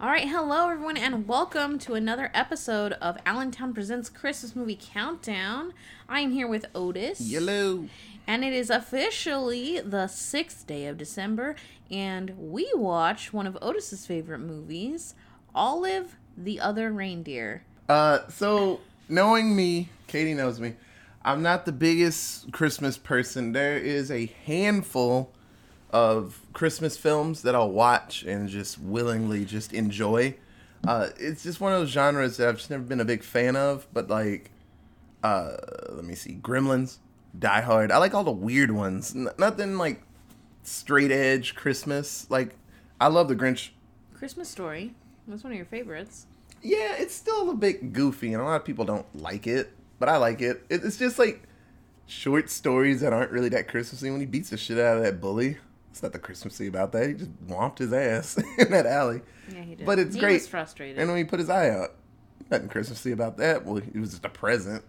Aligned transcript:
All 0.00 0.08
right, 0.08 0.26
hello 0.26 0.70
everyone, 0.70 0.96
and 0.96 1.28
welcome 1.28 1.78
to 1.80 1.92
another 1.92 2.30
episode 2.32 2.94
of 3.02 3.18
Allentown 3.26 3.74
Presents 3.74 4.08
Christmas 4.08 4.56
Movie 4.56 4.78
Countdown. 4.80 5.74
I 6.08 6.20
am 6.20 6.32
here 6.32 6.48
with 6.48 6.64
Otis. 6.74 7.20
Yellow. 7.20 7.84
And 8.26 8.42
it 8.42 8.54
is 8.54 8.70
officially 8.70 9.78
the 9.78 10.06
sixth 10.06 10.66
day 10.66 10.86
of 10.86 10.96
December, 10.96 11.54
and 11.90 12.30
we 12.38 12.66
watch 12.74 13.34
one 13.34 13.46
of 13.46 13.58
Otis's 13.60 14.06
favorite 14.06 14.38
movies, 14.38 15.14
Olive 15.54 16.16
the 16.34 16.60
Other 16.60 16.90
Reindeer. 16.90 17.64
Uh, 17.86 18.20
so 18.30 18.80
knowing 19.06 19.54
me, 19.54 19.90
Katie 20.06 20.32
knows 20.32 20.58
me. 20.58 20.76
I'm 21.22 21.42
not 21.42 21.66
the 21.66 21.72
biggest 21.72 22.50
Christmas 22.52 22.96
person. 22.96 23.52
There 23.52 23.76
is 23.76 24.10
a 24.10 24.32
handful 24.46 25.30
of 25.92 26.40
Christmas 26.52 26.96
films 26.96 27.42
that 27.42 27.54
I'll 27.54 27.70
watch 27.70 28.22
and 28.22 28.48
just 28.48 28.78
willingly 28.78 29.44
just 29.44 29.72
enjoy. 29.72 30.36
Uh, 30.86 31.08
it's 31.18 31.42
just 31.42 31.60
one 31.60 31.72
of 31.72 31.80
those 31.80 31.90
genres 31.90 32.36
that 32.38 32.48
I've 32.48 32.56
just 32.56 32.70
never 32.70 32.82
been 32.82 33.00
a 33.00 33.04
big 33.04 33.22
fan 33.22 33.56
of. 33.56 33.86
But 33.92 34.08
like, 34.08 34.50
uh, 35.22 35.56
let 35.90 36.04
me 36.04 36.14
see, 36.14 36.38
Gremlins, 36.42 36.98
Die 37.38 37.60
Hard. 37.60 37.92
I 37.92 37.98
like 37.98 38.14
all 38.14 38.24
the 38.24 38.30
weird 38.30 38.70
ones. 38.70 39.14
N- 39.14 39.28
nothing 39.38 39.76
like 39.78 40.02
straight 40.62 41.10
edge 41.10 41.54
Christmas. 41.54 42.26
Like, 42.30 42.56
I 43.00 43.08
love 43.08 43.28
The 43.28 43.36
Grinch. 43.36 43.70
Christmas 44.14 44.48
Story. 44.48 44.94
That's 45.26 45.44
one 45.44 45.52
of 45.52 45.56
your 45.56 45.66
favorites. 45.66 46.26
Yeah, 46.62 46.94
it's 46.98 47.14
still 47.14 47.50
a 47.50 47.54
bit 47.54 47.92
goofy, 47.92 48.32
and 48.34 48.42
a 48.42 48.44
lot 48.44 48.56
of 48.56 48.64
people 48.64 48.84
don't 48.84 49.06
like 49.16 49.46
it, 49.46 49.72
but 49.98 50.08
I 50.08 50.16
like 50.18 50.40
it. 50.42 50.64
It- 50.68 50.84
It's 50.84 50.98
just 50.98 51.18
like 51.18 51.42
short 52.06 52.50
stories 52.50 53.00
that 53.00 53.12
aren't 53.12 53.30
really 53.30 53.48
that 53.50 53.68
Christmassy. 53.68 54.10
When 54.10 54.20
he 54.20 54.26
beats 54.26 54.50
the 54.50 54.56
shit 54.56 54.78
out 54.78 54.98
of 54.98 55.02
that 55.04 55.20
bully, 55.20 55.56
it's 55.90 56.02
not 56.02 56.12
the 56.12 56.18
Christmassy 56.18 56.66
about 56.66 56.92
that. 56.92 57.08
He 57.08 57.14
just 57.14 57.30
whomped 57.48 57.78
his 57.78 57.92
ass 57.92 58.38
in 58.58 58.70
that 58.70 58.86
alley. 58.86 59.20
Yeah, 59.52 59.62
he 59.62 59.74
did. 59.74 59.86
But 59.86 59.98
it's 59.98 60.14
he 60.14 60.20
great. 60.20 60.34
was 60.34 60.48
frustrated. 60.48 60.98
And 60.98 61.08
when 61.08 61.18
he 61.18 61.24
put 61.24 61.38
his 61.38 61.50
eye 61.50 61.70
out, 61.70 61.94
nothing 62.50 62.68
Christmassy 62.68 63.12
about 63.12 63.36
that. 63.38 63.64
Well, 63.64 63.78
it 63.78 63.96
was 63.96 64.10
just 64.10 64.24
a 64.24 64.28
present. 64.28 64.84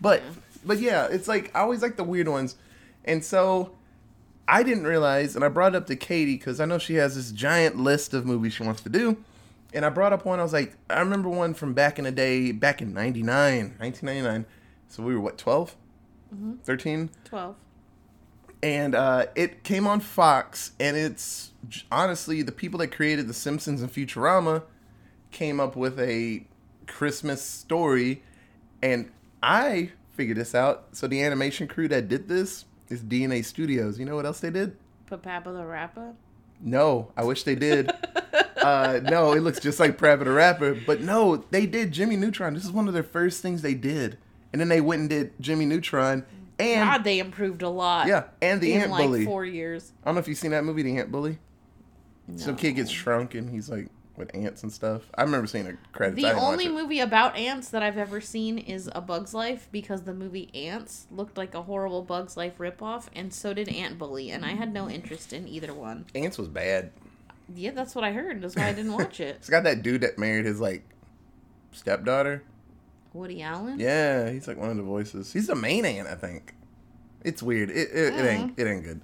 But 0.00 0.22
but 0.64 0.78
yeah, 0.78 1.06
it's 1.10 1.28
like 1.28 1.54
I 1.54 1.60
always 1.60 1.82
like 1.82 1.96
the 1.96 2.04
weird 2.04 2.28
ones, 2.28 2.56
and 3.04 3.24
so 3.24 3.76
I 4.48 4.62
didn't 4.62 4.84
realize, 4.84 5.36
and 5.36 5.44
I 5.44 5.48
brought 5.48 5.74
it 5.74 5.76
up 5.76 5.86
to 5.86 5.96
Katie 5.96 6.36
because 6.36 6.60
I 6.60 6.64
know 6.64 6.78
she 6.78 6.94
has 6.94 7.14
this 7.14 7.30
giant 7.30 7.76
list 7.76 8.14
of 8.14 8.26
movies 8.26 8.54
she 8.54 8.64
wants 8.64 8.80
to 8.82 8.88
do. 8.88 9.16
And 9.72 9.84
I 9.84 9.88
brought 9.88 10.12
up 10.12 10.24
one, 10.24 10.40
I 10.40 10.42
was 10.42 10.52
like, 10.52 10.76
I 10.88 10.98
remember 10.98 11.28
one 11.28 11.54
from 11.54 11.74
back 11.74 11.98
in 12.00 12.04
the 12.04 12.10
day, 12.10 12.50
back 12.50 12.82
in 12.82 12.92
99, 12.92 13.76
1999. 13.78 14.44
So 14.88 15.04
we 15.04 15.14
were, 15.14 15.20
what, 15.20 15.38
12? 15.38 15.76
13? 16.64 17.10
12. 17.24 17.52
Mm-hmm. 17.52 17.60
And 18.62 18.94
uh, 18.94 19.26
it 19.34 19.64
came 19.64 19.86
on 19.86 20.00
Fox, 20.00 20.72
and 20.78 20.96
it's 20.96 21.52
honestly 21.90 22.42
the 22.42 22.52
people 22.52 22.78
that 22.80 22.88
created 22.88 23.26
The 23.26 23.34
Simpsons 23.34 23.80
and 23.80 23.90
Futurama 23.90 24.62
came 25.30 25.60
up 25.60 25.76
with 25.76 25.98
a 25.98 26.44
Christmas 26.86 27.42
story, 27.42 28.22
and 28.82 29.10
I 29.42 29.92
figured 30.12 30.36
this 30.36 30.54
out. 30.54 30.88
So 30.92 31.06
the 31.06 31.22
animation 31.22 31.68
crew 31.68 31.88
that 31.88 32.08
did 32.08 32.28
this 32.28 32.66
is 32.88 33.02
DNA 33.02 33.44
Studios. 33.44 33.98
You 33.98 34.04
know 34.04 34.16
what 34.16 34.26
else 34.26 34.40
they 34.40 34.50
did? 34.50 34.76
Parappa 35.08 35.56
the 35.56 35.64
Rapper. 35.64 36.14
No, 36.60 37.10
I 37.16 37.24
wish 37.24 37.44
they 37.44 37.54
did. 37.54 37.90
uh, 38.58 39.00
no, 39.02 39.32
it 39.32 39.40
looks 39.40 39.60
just 39.60 39.80
like 39.80 39.96
Parappa 39.96 40.24
the 40.24 40.32
Rapper, 40.32 40.74
but 40.86 41.00
no, 41.00 41.44
they 41.50 41.66
did 41.66 41.92
Jimmy 41.92 42.16
Neutron. 42.16 42.54
This 42.54 42.64
is 42.64 42.72
one 42.72 42.88
of 42.88 42.94
their 42.94 43.02
first 43.02 43.40
things 43.40 43.62
they 43.62 43.74
did, 43.74 44.18
and 44.52 44.60
then 44.60 44.68
they 44.68 44.80
went 44.80 45.00
and 45.00 45.10
did 45.10 45.32
Jimmy 45.40 45.64
Neutron. 45.64 46.26
And 46.60 46.88
God, 46.88 47.04
they 47.04 47.18
improved 47.18 47.62
a 47.62 47.68
lot. 47.68 48.06
yeah, 48.06 48.24
and 48.42 48.60
the 48.60 48.72
in 48.72 48.82
Ant 48.82 48.90
like 48.90 49.02
Bully. 49.06 49.24
four 49.24 49.44
years. 49.44 49.92
I 50.02 50.06
don't 50.06 50.14
know 50.16 50.20
if 50.20 50.28
you've 50.28 50.38
seen 50.38 50.50
that 50.52 50.64
movie, 50.64 50.82
The 50.82 50.96
Ant 50.98 51.10
Bully. 51.12 51.38
Some 52.36 52.56
kid 52.56 52.72
gets 52.76 52.90
shrunk 52.90 53.34
and 53.34 53.50
he's 53.50 53.68
like 53.68 53.88
with 54.16 54.32
ants 54.34 54.62
and 54.62 54.72
stuff. 54.72 55.02
I 55.16 55.22
remember 55.22 55.46
seeing 55.48 55.66
a 55.66 55.72
credit. 55.92 56.14
The 56.14 56.26
I 56.26 56.28
didn't 56.28 56.42
watch 56.42 56.52
only 56.52 56.68
movie 56.68 57.00
about 57.00 57.36
ants 57.36 57.70
that 57.70 57.82
I've 57.82 57.98
ever 57.98 58.20
seen 58.20 58.58
is 58.58 58.88
A 58.94 59.00
Bug's 59.00 59.34
Life 59.34 59.68
because 59.72 60.02
the 60.02 60.14
movie 60.14 60.48
Ants 60.54 61.06
looked 61.10 61.36
like 61.36 61.54
a 61.54 61.62
horrible 61.62 62.02
Bug's 62.02 62.36
Life 62.36 62.58
ripoff, 62.58 63.06
and 63.16 63.32
so 63.34 63.52
did 63.54 63.68
Ant 63.68 63.98
Bully, 63.98 64.30
and 64.30 64.44
I 64.44 64.50
had 64.50 64.72
no 64.72 64.88
interest 64.88 65.32
in 65.32 65.48
either 65.48 65.74
one. 65.74 66.04
Ants 66.14 66.38
was 66.38 66.48
bad. 66.48 66.92
Yeah, 67.52 67.72
that's 67.72 67.94
what 67.96 68.04
I 68.04 68.12
heard. 68.12 68.42
That's 68.42 68.54
why 68.54 68.68
I 68.68 68.72
didn't 68.74 68.92
watch 68.92 69.18
it. 69.18 69.36
It's 69.40 69.48
got 69.50 69.64
that 69.64 69.82
dude 69.82 70.02
that 70.02 70.18
married 70.18 70.44
his 70.44 70.60
like 70.60 70.84
stepdaughter. 71.72 72.44
Woody 73.12 73.42
Allen. 73.42 73.78
Yeah, 73.78 74.30
he's 74.30 74.46
like 74.46 74.56
one 74.56 74.70
of 74.70 74.76
the 74.76 74.82
voices. 74.82 75.32
He's 75.32 75.46
the 75.46 75.54
main 75.54 75.84
ant, 75.84 76.08
I 76.08 76.14
think. 76.14 76.54
It's 77.22 77.42
weird. 77.42 77.70
It 77.70 77.90
it, 77.92 78.14
it 78.14 78.26
ain't 78.26 78.58
it 78.58 78.66
ain't 78.66 78.84
good. 78.84 79.00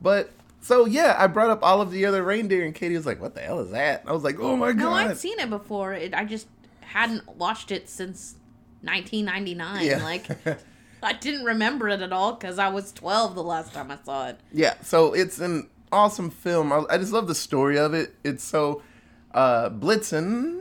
But 0.00 0.30
so 0.60 0.86
yeah, 0.86 1.16
I 1.18 1.26
brought 1.26 1.50
up 1.50 1.62
all 1.62 1.80
of 1.80 1.90
the 1.90 2.06
other 2.06 2.22
reindeer, 2.22 2.64
and 2.64 2.74
Katie 2.74 2.96
was 2.96 3.06
like, 3.06 3.20
"What 3.20 3.34
the 3.34 3.40
hell 3.40 3.60
is 3.60 3.70
that?" 3.70 4.02
I 4.06 4.12
was 4.12 4.24
like, 4.24 4.38
"Oh 4.40 4.56
my 4.56 4.72
god!" 4.72 4.78
No, 4.78 4.90
god!" 4.90 5.10
I'd 5.10 5.18
seen 5.18 5.38
it 5.38 5.50
before. 5.50 5.92
It, 5.92 6.14
I 6.14 6.24
just 6.24 6.46
hadn't 6.80 7.36
watched 7.36 7.70
it 7.70 7.88
since 7.88 8.34
1999. 8.82 9.86
Yeah. 9.86 10.02
Like, 10.02 10.26
I 11.02 11.12
didn't 11.14 11.44
remember 11.44 11.88
it 11.88 12.00
at 12.02 12.12
all 12.12 12.34
because 12.34 12.58
I 12.58 12.68
was 12.68 12.92
12 12.92 13.34
the 13.34 13.42
last 13.42 13.72
time 13.72 13.90
I 13.90 13.98
saw 14.04 14.28
it. 14.28 14.40
Yeah, 14.52 14.74
so 14.82 15.12
it's 15.12 15.38
an 15.38 15.68
awesome 15.92 16.30
film. 16.30 16.72
I, 16.72 16.84
I 16.90 16.98
just 16.98 17.12
love 17.12 17.26
the 17.26 17.34
story 17.34 17.78
of 17.78 17.94
it. 17.94 18.14
It's 18.24 18.44
so 18.44 18.82
uh, 19.32 19.70
Blitzen, 19.70 20.59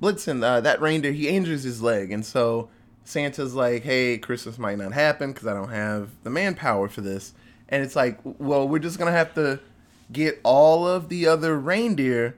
Blitzen, 0.00 0.42
uh, 0.44 0.60
that 0.60 0.80
reindeer, 0.80 1.12
he 1.12 1.28
injures 1.28 1.62
his 1.62 1.82
leg, 1.82 2.12
and 2.12 2.24
so 2.24 2.68
Santa's 3.04 3.54
like, 3.54 3.82
"Hey, 3.82 4.18
Christmas 4.18 4.58
might 4.58 4.78
not 4.78 4.92
happen 4.92 5.32
because 5.32 5.46
I 5.46 5.54
don't 5.54 5.70
have 5.70 6.10
the 6.22 6.30
manpower 6.30 6.88
for 6.88 7.00
this." 7.00 7.32
And 7.68 7.82
it's 7.82 7.96
like, 7.96 8.18
well, 8.24 8.68
we're 8.68 8.78
just 8.78 8.98
gonna 8.98 9.12
have 9.12 9.34
to 9.34 9.60
get 10.12 10.40
all 10.44 10.86
of 10.86 11.08
the 11.08 11.26
other 11.26 11.58
reindeer 11.58 12.36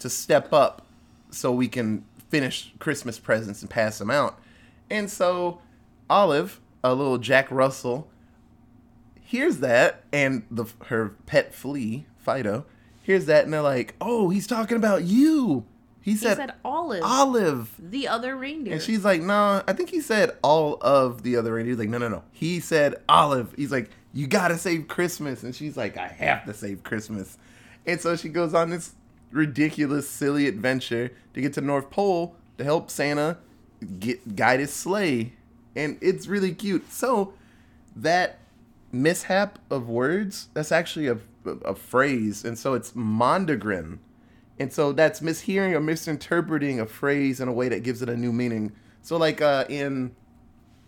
to 0.00 0.10
step 0.10 0.52
up 0.52 0.86
so 1.30 1.52
we 1.52 1.68
can 1.68 2.04
finish 2.28 2.72
Christmas 2.78 3.18
presents 3.18 3.62
and 3.62 3.70
pass 3.70 3.98
them 3.98 4.10
out. 4.10 4.38
And 4.90 5.10
so 5.10 5.60
Olive, 6.10 6.60
a 6.84 6.94
little 6.94 7.18
Jack 7.18 7.50
Russell, 7.50 8.08
hears 9.20 9.58
that, 9.58 10.04
and 10.12 10.44
the 10.50 10.66
her 10.86 11.14
pet 11.26 11.54
flea 11.54 12.06
Fido 12.18 12.64
hears 13.02 13.26
that, 13.26 13.44
and 13.44 13.52
they're 13.52 13.62
like, 13.62 13.94
"Oh, 14.00 14.30
he's 14.30 14.46
talking 14.46 14.76
about 14.76 15.04
you." 15.04 15.64
He 16.06 16.12
He 16.12 16.18
said, 16.18 16.36
said 16.36 16.52
Olive, 16.64 17.02
Olive, 17.02 17.74
the 17.80 18.06
other 18.06 18.36
reindeer. 18.36 18.74
and 18.74 18.80
she's 18.80 19.04
like, 19.04 19.22
"No, 19.22 19.60
I 19.66 19.72
think 19.72 19.90
he 19.90 20.00
said 20.00 20.30
all 20.40 20.78
of 20.80 21.24
the 21.24 21.34
other 21.34 21.54
reindeer." 21.54 21.72
He's 21.72 21.80
like, 21.80 21.88
"No, 21.88 21.98
no, 21.98 22.08
no." 22.08 22.22
He 22.30 22.60
said 22.60 22.94
Olive. 23.08 23.52
He's 23.56 23.72
like, 23.72 23.90
"You 24.12 24.28
gotta 24.28 24.56
save 24.56 24.86
Christmas," 24.86 25.42
and 25.42 25.52
she's 25.52 25.76
like, 25.76 25.96
"I 25.96 26.06
have 26.06 26.44
to 26.44 26.54
save 26.54 26.84
Christmas," 26.84 27.36
and 27.86 28.00
so 28.00 28.14
she 28.14 28.28
goes 28.28 28.54
on 28.54 28.70
this 28.70 28.92
ridiculous, 29.32 30.08
silly 30.08 30.46
adventure 30.46 31.10
to 31.34 31.40
get 31.40 31.54
to 31.54 31.60
North 31.60 31.90
Pole 31.90 32.36
to 32.56 32.62
help 32.62 32.88
Santa 32.88 33.38
get 33.98 34.36
guide 34.36 34.60
his 34.60 34.72
sleigh, 34.72 35.32
and 35.74 35.98
it's 36.00 36.28
really 36.28 36.54
cute. 36.54 36.92
So 36.92 37.34
that 37.96 38.38
mishap 38.92 39.58
of 39.70 39.88
words 39.88 40.50
that's 40.54 40.70
actually 40.70 41.08
a, 41.08 41.18
a, 41.44 41.50
a 41.64 41.74
phrase 41.74 42.44
and 42.44 42.56
so 42.56 42.74
it's 42.74 42.92
mondegreen 42.92 43.98
and 44.58 44.72
so 44.72 44.92
that's 44.92 45.20
mishearing 45.20 45.72
or 45.72 45.80
misinterpreting 45.80 46.80
a 46.80 46.86
phrase 46.86 47.40
in 47.40 47.48
a 47.48 47.52
way 47.52 47.68
that 47.68 47.82
gives 47.82 48.02
it 48.02 48.08
a 48.08 48.16
new 48.16 48.32
meaning 48.32 48.72
so 49.02 49.16
like 49.16 49.40
uh 49.40 49.64
in 49.68 50.14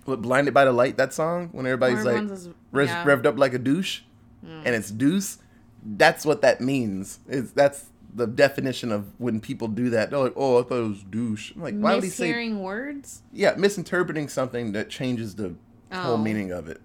what 0.04 0.22
blinded 0.22 0.54
by 0.54 0.64
the 0.64 0.72
light 0.72 0.96
that 0.96 1.12
song 1.12 1.48
when 1.52 1.66
everybody's 1.66 2.04
like 2.04 2.22
is- 2.30 2.46
yeah. 2.72 3.04
revved 3.04 3.26
up 3.26 3.38
like 3.38 3.52
a 3.54 3.58
douche 3.58 4.00
and 4.42 4.74
it's 4.74 4.90
deuce 4.90 5.38
that's 5.84 6.24
what 6.24 6.40
that 6.42 6.60
means 6.60 7.18
is 7.28 7.52
that's 7.52 7.86
the 8.14 8.26
definition 8.26 8.90
of 8.90 9.04
when 9.18 9.38
people 9.40 9.68
do 9.68 9.90
that 9.90 10.10
they're 10.10 10.18
like 10.18 10.32
oh 10.36 10.58
i 10.58 10.62
thought 10.62 10.78
it 10.78 10.88
was 10.88 11.02
douche 11.04 11.52
I'm 11.54 11.62
like 11.62 11.74
why 11.78 11.94
would 11.94 12.04
he 12.04 12.10
say 12.10 12.32
Mishearing 12.32 12.58
words, 12.60 13.22
yeah 13.32 13.54
misinterpreting 13.56 14.28
something 14.28 14.72
that 14.72 14.88
changes 14.88 15.34
the 15.34 15.54
whole 15.92 16.14
Oh. 16.14 16.16
meaning 16.16 16.50
of 16.52 16.68
it 16.68 16.80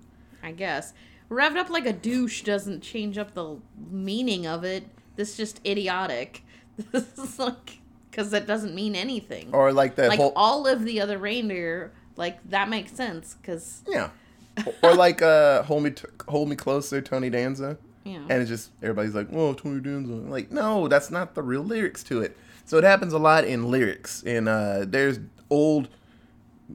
I 0.46 0.52
guess. 0.52 0.94
Revved 1.30 1.56
up 1.56 1.70
like 1.70 1.86
a 1.86 1.94
douche 1.94 2.42
doesn't 2.42 2.82
change 2.82 3.18
up 3.18 3.34
the 3.34 3.56
meaning 3.90 4.46
of 4.46 4.66
it. 4.66 4.84
This 5.16 5.32
is 5.32 5.38
just 5.38 5.62
idiotic. 5.66 6.43
This 6.92 7.18
is 7.18 7.40
like 7.40 7.80
because 8.10 8.32
it 8.34 8.46
doesn't 8.48 8.76
mean 8.76 8.96
anything. 8.96 9.50
or 9.54 9.72
like 9.74 9.96
that 9.96 10.10
like 10.10 10.20
whole 10.20 10.34
all 10.36 10.68
of 10.68 10.84
the 10.86 11.02
other 11.02 11.18
reindeer, 11.18 11.92
like 12.16 12.38
that 12.50 12.70
makes 12.70 12.92
sense 12.92 13.36
because 13.42 13.84
Yeah. 13.88 14.10
or 14.84 14.94
like 14.96 15.22
uh 15.22 15.64
hold 15.64 15.84
me 15.84 15.92
t- 15.92 16.06
hold 16.28 16.48
me 16.50 16.56
closer 16.56 17.02
Tony 17.02 17.30
Danza. 17.30 17.78
Yeah. 18.04 18.18
And 18.30 18.34
it's 18.42 18.50
just 18.50 18.72
everybody's 18.82 19.16
like, 19.16 19.30
"Oh, 19.32 19.54
Tony 19.54 19.80
Danza." 19.82 20.12
Like, 20.14 20.52
no, 20.52 20.88
that's 20.88 21.10
not 21.10 21.36
the 21.36 21.42
real 21.42 21.64
lyrics 21.64 22.04
to 22.06 22.22
it. 22.22 22.36
So 22.66 22.78
it 22.78 22.84
happens 22.84 23.14
a 23.14 23.18
lot 23.20 23.46
in 23.46 23.72
lyrics. 23.72 24.22
And 24.26 24.48
uh 24.50 24.86
there's 24.88 25.20
old 25.50 25.90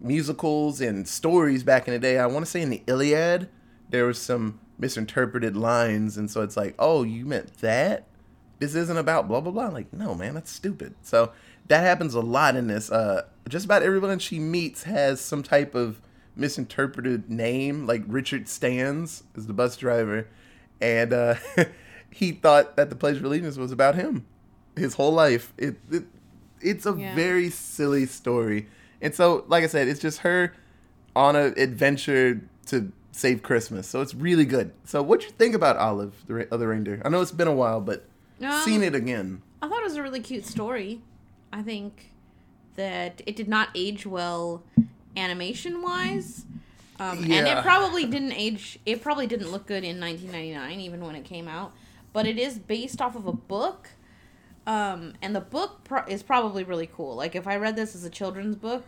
musicals 0.00 0.80
and 0.80 1.06
stories 1.08 1.62
back 1.62 1.88
in 1.88 1.94
the 1.94 1.98
day. 2.00 2.18
I 2.18 2.26
want 2.26 2.44
to 2.44 2.50
say 2.50 2.62
in 2.62 2.70
the 2.70 2.82
Iliad, 2.86 3.48
there 3.88 4.06
was 4.06 4.20
some 4.20 4.60
misinterpreted 4.78 5.56
lines 5.56 6.16
and 6.16 6.30
so 6.30 6.42
it's 6.42 6.56
like, 6.56 6.74
"Oh, 6.78 7.02
you 7.02 7.24
meant 7.26 7.58
that?" 7.58 8.06
This 8.58 8.74
isn't 8.74 8.96
about 8.96 9.28
blah 9.28 9.40
blah 9.40 9.52
blah. 9.52 9.68
Like, 9.68 9.92
no, 9.92 10.14
man, 10.14 10.34
that's 10.34 10.50
stupid. 10.50 10.94
So 11.02 11.32
that 11.68 11.80
happens 11.80 12.14
a 12.14 12.20
lot 12.20 12.56
in 12.56 12.66
this. 12.66 12.90
Uh, 12.90 13.22
just 13.48 13.64
about 13.64 13.82
everyone 13.82 14.18
she 14.18 14.38
meets 14.38 14.82
has 14.84 15.20
some 15.20 15.42
type 15.42 15.74
of 15.74 16.00
misinterpreted 16.34 17.30
name. 17.30 17.86
Like 17.86 18.02
Richard 18.06 18.48
Stans 18.48 19.22
is 19.36 19.46
the 19.46 19.52
bus 19.52 19.76
driver, 19.76 20.26
and 20.80 21.12
uh, 21.12 21.34
he 22.10 22.32
thought 22.32 22.76
that 22.76 22.90
the 22.90 22.96
Pledge 22.96 23.16
of 23.18 23.24
Allegiance 23.24 23.56
was 23.56 23.70
about 23.72 23.94
him. 23.94 24.26
his 24.76 24.94
whole 24.94 25.12
life. 25.12 25.52
It, 25.58 25.76
it 25.90 26.04
it's 26.60 26.86
a 26.86 26.94
Yeah. 26.98 27.14
very 27.14 27.50
silly 27.50 28.06
story, 28.06 28.66
and 29.00 29.14
so 29.14 29.44
like 29.48 29.62
I 29.62 29.68
said, 29.68 29.86
it's 29.88 30.00
just 30.00 30.20
her 30.20 30.52
on 31.14 31.36
an 31.36 31.54
adventure 31.56 32.40
to 32.66 32.92
save 33.12 33.42
Christmas. 33.42 33.86
So 33.88 34.00
it's 34.00 34.14
really 34.14 34.44
good. 34.44 34.72
So 34.84 35.02
what 35.02 35.22
you 35.24 35.30
think 35.30 35.54
about 35.54 35.76
Olive, 35.76 36.14
the 36.26 36.52
other 36.52 36.68
reindeer? 36.68 37.02
I 37.04 37.08
know 37.08 37.20
it's 37.20 37.32
been 37.32 37.48
a 37.48 37.54
while, 37.54 37.80
but 37.80 38.07
Um, 38.42 38.62
seen 38.62 38.82
it 38.82 38.94
again. 38.94 39.42
I 39.62 39.68
thought 39.68 39.80
it 39.80 39.84
was 39.84 39.96
a 39.96 40.02
really 40.02 40.20
cute 40.20 40.46
story. 40.46 41.00
I 41.52 41.62
think 41.62 42.12
that 42.76 43.22
it 43.26 43.34
did 43.36 43.48
not 43.48 43.68
age 43.74 44.06
well 44.06 44.62
animation 45.16 45.82
wise. 45.82 46.44
Um, 47.00 47.18
And 47.30 47.46
it 47.46 47.62
probably 47.62 48.04
didn't 48.06 48.32
age, 48.32 48.78
it 48.84 49.02
probably 49.02 49.26
didn't 49.26 49.50
look 49.50 49.66
good 49.66 49.84
in 49.84 50.00
1999, 50.00 50.80
even 50.80 51.00
when 51.04 51.14
it 51.14 51.24
came 51.24 51.46
out. 51.48 51.72
But 52.12 52.26
it 52.26 52.38
is 52.38 52.58
based 52.58 53.00
off 53.00 53.14
of 53.16 53.26
a 53.26 53.32
book. 53.32 53.90
Um, 54.66 55.14
and 55.22 55.34
the 55.34 55.40
book 55.40 55.84
pro- 55.84 56.04
is 56.06 56.22
probably 56.22 56.62
really 56.64 56.88
cool. 56.92 57.14
Like, 57.14 57.34
if 57.34 57.46
I 57.46 57.56
read 57.56 57.74
this 57.76 57.94
as 57.94 58.04
a 58.04 58.10
children's 58.10 58.54
book, 58.56 58.84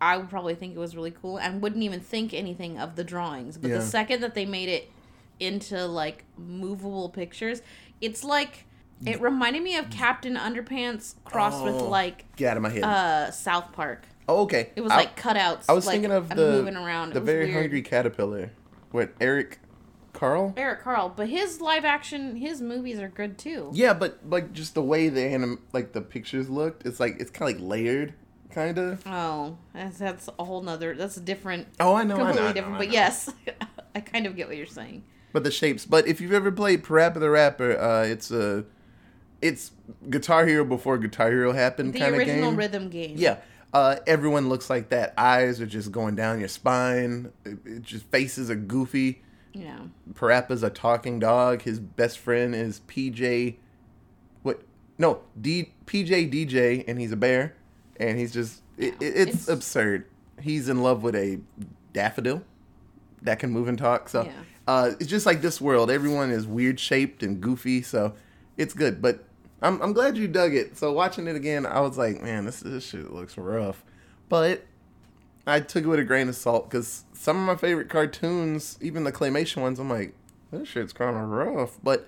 I 0.00 0.16
would 0.16 0.28
probably 0.30 0.54
think 0.54 0.76
it 0.76 0.78
was 0.78 0.94
really 0.94 1.10
cool 1.10 1.38
and 1.38 1.60
wouldn't 1.62 1.82
even 1.82 2.00
think 2.00 2.32
anything 2.34 2.78
of 2.78 2.94
the 2.96 3.02
drawings. 3.04 3.56
But 3.58 3.70
Yeah. 3.70 3.78
the 3.78 3.82
second 3.84 4.20
that 4.20 4.34
they 4.34 4.44
made 4.44 4.68
it 4.68 4.90
into 5.40 5.86
like 5.86 6.24
movable 6.36 7.08
pictures, 7.08 7.62
it's 8.00 8.22
like 8.22 8.66
it 9.06 9.20
reminded 9.20 9.62
me 9.62 9.76
of 9.76 9.90
Captain 9.90 10.36
Underpants 10.36 11.14
crossed 11.24 11.62
with 11.64 11.74
Oh. 11.76 11.88
like 11.88 12.24
Get 12.36 12.50
out 12.52 12.56
of 12.56 12.62
my 12.62 12.70
head. 12.70 12.84
uh 12.84 13.30
South 13.30 13.72
Park. 13.72 14.06
oh, 14.28 14.42
okay. 14.42 14.70
It 14.76 14.80
was 14.80 14.92
I- 14.92 14.96
like 14.96 15.20
cutouts. 15.20 15.64
I 15.68 15.72
was 15.72 15.86
like, 15.86 15.94
thinking 15.94 16.10
of 16.12 16.28
the 16.30 16.52
moving 16.52 16.76
around. 16.76 17.12
The 17.12 17.20
very 17.20 17.46
weird. 17.46 17.56
hungry 17.62 17.82
caterpillar. 17.82 18.50
What 18.90 19.12
Eric 19.20 19.58
Carle? 20.12 20.54
Eric 20.56 20.82
Carle, 20.82 21.12
but 21.14 21.28
his 21.28 21.60
live 21.60 21.84
action, 21.84 22.36
his 22.36 22.60
movies 22.62 23.00
are 23.00 23.08
good 23.08 23.36
too. 23.38 23.70
Yeah, 23.74 23.92
but 23.94 24.20
like 24.24 24.52
just 24.52 24.74
the 24.74 24.82
way 24.82 25.08
the 25.08 25.22
anim 25.22 25.60
like 25.72 25.92
the 25.92 26.00
pictures 26.00 26.48
looked, 26.48 26.86
it's 26.86 27.00
like 27.00 27.16
it's 27.20 27.30
kind 27.30 27.50
of 27.52 27.60
like 27.60 27.68
layered, 27.68 28.14
kind 28.50 28.78
of. 28.78 29.02
Oh, 29.06 29.58
that's, 29.74 29.98
that's 29.98 30.28
a 30.38 30.44
whole 30.44 30.62
nother. 30.62 30.94
That's 30.94 31.16
a 31.16 31.20
different, 31.20 31.66
Oh, 31.80 31.94
I 31.94 32.04
know, 32.04 32.14
completely 32.16 32.42
I 32.42 32.46
know, 32.46 32.52
different. 32.52 32.76
I 32.76 32.78
But 32.78 32.86
know. 32.86 32.92
yes, 32.92 33.32
I 33.96 34.00
kind 34.00 34.26
of 34.26 34.36
get 34.36 34.46
what 34.46 34.56
you're 34.56 34.66
saying. 34.66 35.02
But 35.32 35.42
the 35.42 35.50
shapes. 35.50 35.84
But 35.84 36.06
if 36.06 36.20
you've 36.20 36.32
ever 36.32 36.52
played 36.52 36.84
Parappa 36.84 37.18
the 37.18 37.28
Rapper, 37.30 37.76
uh, 37.76 38.04
it's 38.04 38.30
a, 38.30 38.64
it's 39.44 39.70
Guitar 40.10 40.46
Hero 40.46 40.64
before 40.64 40.96
Guitar 40.98 41.30
Hero 41.30 41.52
happened 41.52 41.92
The 41.92 41.98
kind 42.00 42.14
of 42.14 42.18
original 42.18 42.50
game. 42.50 42.56
rhythm 42.56 42.88
game. 42.88 43.14
Yeah. 43.16 43.36
Uh, 43.72 43.96
everyone 44.06 44.48
looks 44.48 44.70
like 44.70 44.88
that. 44.90 45.12
Eyes 45.18 45.60
are 45.60 45.66
just 45.66 45.92
going 45.92 46.14
down 46.16 46.38
your 46.38 46.48
spine. 46.48 47.30
It, 47.44 47.58
it 47.66 47.82
just 47.82 48.06
faces 48.06 48.50
are 48.50 48.54
goofy. 48.54 49.22
Yeah. 49.52 49.78
Parappa's 50.14 50.62
a 50.62 50.70
talking 50.70 51.18
dog. 51.18 51.62
His 51.62 51.78
best 51.80 52.18
friend 52.18 52.54
is 52.54 52.80
PJ. 52.88 53.56
What? 54.42 54.62
No, 54.96 55.20
D 55.40 55.72
PJ 55.86 56.32
DJ, 56.32 56.84
and 56.88 56.98
he's 57.00 57.12
a 57.12 57.16
bear, 57.16 57.54
and 57.98 58.18
he's 58.18 58.32
just 58.32 58.62
Yeah, 58.78 58.88
it- 58.88 58.94
it's, 59.00 59.12
it's- 59.16 59.48
absurd. 59.48 60.06
He's 60.40 60.68
in 60.68 60.82
love 60.82 61.02
with 61.02 61.14
a 61.14 61.40
daffodil 61.92 62.42
that 63.22 63.38
can 63.38 63.50
move 63.50 63.68
and 63.68 63.76
talk. 63.78 64.08
So 64.08 64.24
Yeah. 64.24 64.32
uh, 64.66 64.90
it's 64.98 65.08
just 65.10 65.26
like 65.26 65.42
this 65.42 65.60
world. 65.60 65.90
Everyone 65.90 66.30
is 66.30 66.46
weird 66.46 66.78
shaped 66.80 67.22
and 67.22 67.40
goofy, 67.40 67.82
so 67.82 68.14
it's 68.56 68.74
good. 68.74 69.00
But 69.02 69.24
I'm 69.64 69.80
I'm 69.80 69.92
glad 69.92 70.16
you 70.16 70.28
dug 70.28 70.54
it. 70.54 70.76
So 70.76 70.92
watching 70.92 71.26
it 71.26 71.36
again, 71.36 71.64
I 71.64 71.80
was 71.80 71.96
like, 71.96 72.22
man, 72.22 72.44
this 72.44 72.60
this 72.60 72.86
shit 72.86 73.12
looks 73.12 73.38
rough, 73.38 73.82
but 74.28 74.62
I 75.46 75.60
took 75.60 75.84
it 75.84 75.88
with 75.88 75.98
a 75.98 76.04
grain 76.04 76.28
of 76.28 76.36
salt 76.36 76.70
because 76.70 77.04
some 77.14 77.36
of 77.38 77.46
my 77.46 77.56
favorite 77.56 77.88
cartoons, 77.88 78.78
even 78.80 79.04
the 79.04 79.12
claymation 79.12 79.62
ones, 79.62 79.78
I'm 79.78 79.88
like, 79.88 80.14
this 80.50 80.68
shit's 80.68 80.92
kind 80.92 81.16
of 81.16 81.28
rough, 81.28 81.78
but 81.82 82.06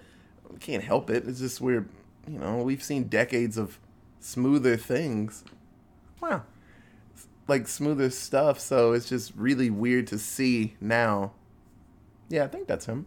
we 0.50 0.58
can't 0.58 0.84
help 0.84 1.10
it. 1.10 1.26
It's 1.26 1.40
just 1.40 1.60
weird. 1.60 1.88
You 2.28 2.38
know, 2.38 2.58
we've 2.58 2.82
seen 2.82 3.04
decades 3.04 3.56
of 3.56 3.78
smoother 4.20 4.76
things. 4.76 5.44
Wow. 6.20 6.42
Like 7.48 7.68
smoother 7.68 8.10
stuff, 8.10 8.58
so 8.58 8.92
it's 8.92 9.08
just 9.08 9.32
really 9.36 9.70
weird 9.70 10.06
to 10.08 10.18
see 10.18 10.76
now. 10.80 11.32
Yeah, 12.28 12.44
I 12.44 12.48
think 12.48 12.66
that's 12.66 12.86
him. 12.86 13.06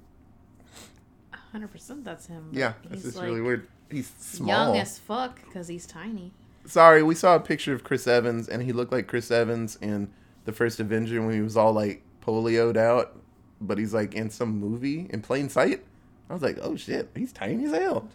100% 1.54 2.04
that's 2.04 2.28
him. 2.28 2.50
Yeah, 2.52 2.74
that's 2.84 2.96
he's 2.96 3.04
just 3.04 3.18
like 3.18 3.26
really 3.26 3.42
weird. 3.42 3.68
He's 3.92 4.12
small. 4.20 4.48
young 4.48 4.78
as 4.78 5.00
fuck 5.00 5.44
because 5.46 5.68
he's 5.68 5.86
tiny. 5.86 6.32
Sorry, 6.66 7.02
we 7.02 7.16
saw 7.16 7.36
a 7.36 7.40
picture 7.40 7.74
of 7.74 7.84
Chris 7.84 8.08
Evans, 8.08 8.48
and 8.48 8.62
he 8.62 8.72
looked 8.72 8.92
like 8.92 9.08
Chris 9.08 9.32
Evans 9.32 9.78
in 9.82 10.10
the 10.46 10.52
first 10.52 10.80
Avenger 10.80 11.22
when 11.22 11.34
he 11.34 11.42
was 11.42 11.58
all 11.58 11.74
like 11.74 12.04
polioed 12.26 12.78
out, 12.78 13.18
but 13.60 13.78
he's 13.78 13.94
like 13.94 14.14
in 14.14 14.30
some 14.30 14.60
movie 14.60 15.08
in 15.10 15.22
plain 15.22 15.50
sight. 15.50 15.84
I 16.30 16.34
was 16.34 16.44
like, 16.44 16.60
oh 16.62 16.76
shit, 16.76 17.10
he's 17.16 17.34
tiny 17.34 17.66
as 17.66 17.72
hell. 17.72 18.08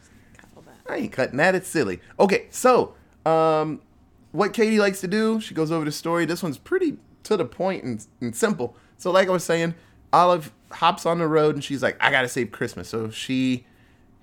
I 0.88 0.97
ain't 0.97 1.12
cutting 1.12 1.38
that. 1.38 1.55
It's 1.55 1.69
silly. 1.69 2.00
Okay, 2.20 2.47
so 2.50 2.94
um, 3.27 3.81
what 4.32 4.53
Katie 4.53 4.79
likes 4.79 5.00
to 5.00 5.09
do, 5.09 5.41
she 5.41 5.55
goes 5.55 5.73
over 5.73 5.85
the 5.85 5.93
story. 5.93 6.25
This 6.25 6.43
one's 6.43 6.59
pretty 6.59 6.99
to 7.25 7.37
the 7.37 7.44
point 7.44 7.85
and, 7.85 8.06
and 8.20 8.37
simple. 8.37 8.77
So, 8.99 9.11
like 9.11 9.29
I 9.29 9.32
was 9.32 9.44
saying, 9.44 9.75
Olive 10.12 10.53
hops 10.70 11.06
on 11.06 11.19
the 11.19 11.27
road 11.27 11.55
and 11.55 11.65
she's 11.65 11.82
like, 11.82 11.97
I 12.00 12.11
gotta 12.11 12.29
save 12.29 12.53
Christmas. 12.53 12.88
So 12.88 13.11
she 13.11 13.67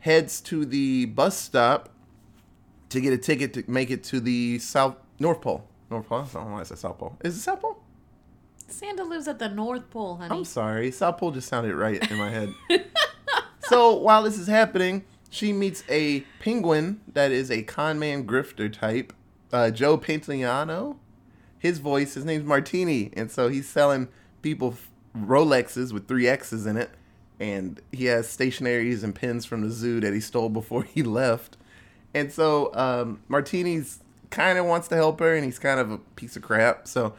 heads 0.02 0.42
to 0.42 0.66
the 0.66 1.06
bus 1.06 1.38
stop 1.38 1.90
to 2.90 3.00
get 3.00 3.14
a 3.14 3.18
ticket 3.18 3.54
to 3.54 3.64
make 3.68 3.90
it 3.90 4.04
to 4.04 4.20
the 4.20 4.60
South 4.60 4.98
North 5.20 5.42
Pole. 5.42 5.66
North 5.90 6.08
Pole. 6.08 6.20
I 6.20 6.34
don't 6.34 6.46
know 6.48 6.54
why 6.54 6.60
I 6.62 6.64
said 6.64 6.78
South 6.78 6.98
Pole. 6.98 7.18
Is 7.24 7.38
it 7.38 7.42
South 7.42 7.62
Pole? 7.62 7.78
Santa 8.68 9.04
lives 9.04 9.28
at 9.28 9.40
the 9.40 9.50
North 9.50 9.90
Pole, 9.90 10.18
honey. 10.18 10.38
I'm 10.38 10.46
sorry. 10.46 10.92
South 10.92 11.18
Pole 11.18 11.32
just 11.32 11.48
sounded 11.48 11.76
right 11.76 12.10
in 12.10 12.18
my 12.18 12.30
head. 12.30 12.54
so 13.64 13.96
while 13.96 14.24
this 14.24 14.38
is 14.38 14.48
happening, 14.48 15.04
she 15.30 15.54
meets 15.54 15.84
a 15.90 16.22
penguin 16.40 17.02
that 17.14 17.32
is 17.32 17.52
a 17.52 17.64
con 17.64 18.00
man 18.00 18.26
grifter 18.26 18.72
type, 18.72 19.14
uh, 19.54 19.72
Joe 19.72 19.98
Pantoliano. 19.98 20.98
His 21.60 21.78
voice, 21.78 22.16
his 22.16 22.26
name's 22.26 22.44
Martini, 22.44 23.12
and 23.14 23.30
so 23.30 23.48
he's 23.48 23.70
selling 23.70 24.08
people 24.42 24.76
Rolexes 25.16 25.94
with 25.94 26.08
three 26.08 26.28
X's 26.28 26.66
in 26.66 26.76
it, 26.76 26.90
and 27.42 27.82
he 27.92 28.06
has 28.06 28.28
stationaries 28.28 29.04
and 29.04 29.16
pins 29.16 29.46
from 29.46 29.62
the 29.62 29.72
zoo 29.72 30.00
that 30.00 30.14
he 30.14 30.20
stole 30.20 30.48
before 30.48 30.84
he 30.84 31.02
left. 31.02 31.58
And 32.14 32.32
so 32.32 32.74
um, 32.76 33.22
Martini's 33.28 34.00
kind 34.30 34.60
of 34.60 34.66
wants 34.66 34.88
to 34.90 34.96
help 34.96 35.20
her, 35.20 35.34
and 35.34 35.44
he's 35.44 35.58
kind 35.58 35.80
of 35.80 35.92
a 35.92 35.98
piece 35.98 36.36
of 36.36 36.44
crap. 36.44 36.88
So, 36.88 37.16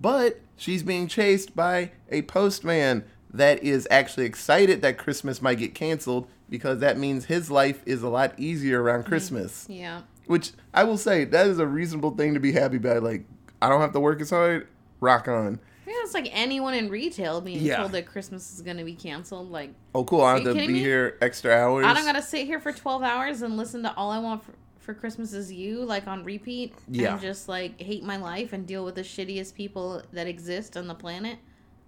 but 0.00 0.40
she's 0.56 0.82
being 0.82 1.08
chased 1.08 1.56
by 1.56 1.92
a 2.10 2.22
postman 2.22 3.04
that 3.32 3.62
is 3.62 3.88
actually 3.90 4.26
excited 4.26 4.82
that 4.82 4.98
Christmas 4.98 5.40
might 5.40 5.58
get 5.58 5.74
canceled 5.74 6.28
because 6.50 6.80
that 6.80 6.98
means 6.98 7.24
his 7.24 7.50
life 7.50 7.82
is 7.86 8.02
a 8.02 8.08
lot 8.10 8.38
easier 8.38 8.82
around 8.82 9.04
Christmas. 9.04 9.66
yeah. 9.70 10.02
Which 10.26 10.52
I 10.74 10.84
will 10.84 10.98
say 10.98 11.24
that 11.24 11.46
is 11.46 11.58
a 11.58 11.66
reasonable 11.66 12.12
thing 12.12 12.34
to 12.34 12.40
be 12.40 12.52
happy 12.52 12.76
about. 12.76 13.02
Like 13.02 13.24
I 13.60 13.68
don't 13.68 13.80
have 13.80 13.92
to 13.92 14.00
work 14.00 14.20
as 14.20 14.30
hard. 14.30 14.68
Rock 15.00 15.28
on. 15.28 15.60
It's 16.02 16.14
like 16.14 16.28
anyone 16.32 16.74
in 16.74 16.88
retail 16.90 17.40
being 17.40 17.60
Yeah. 17.60 17.78
told 17.78 17.92
that 17.92 18.06
Christmas 18.06 18.52
is 18.52 18.60
going 18.62 18.76
to 18.78 18.84
be 18.84 18.94
canceled. 18.94 19.50
Like, 19.50 19.70
Oh, 19.94 20.04
cool! 20.04 20.22
I 20.22 20.34
have 20.34 20.44
to 20.44 20.54
be 20.54 20.66
me? 20.68 20.78
here 20.80 21.16
extra 21.20 21.52
hours. 21.52 21.86
I 21.86 21.94
don't 21.94 22.04
got 22.04 22.12
to 22.14 22.22
sit 22.22 22.46
here 22.46 22.60
for 22.60 22.72
12 22.72 23.02
hours 23.02 23.42
and 23.42 23.56
listen 23.56 23.82
to 23.84 23.94
All 23.94 24.10
I 24.10 24.18
Want 24.18 24.42
for, 24.44 24.52
for 24.78 24.94
Christmas 24.94 25.32
Is 25.32 25.52
You, 25.52 25.84
like 25.84 26.06
on 26.06 26.24
repeat. 26.24 26.74
Yeah. 26.88 27.12
And 27.12 27.20
just 27.20 27.48
like 27.48 27.80
hate 27.80 28.02
my 28.04 28.16
life 28.16 28.52
and 28.52 28.66
deal 28.66 28.84
with 28.84 28.94
the 28.96 29.02
shittiest 29.02 29.54
people 29.54 30.02
that 30.12 30.26
exist 30.26 30.76
on 30.76 30.86
the 30.88 30.94
planet. 30.94 31.38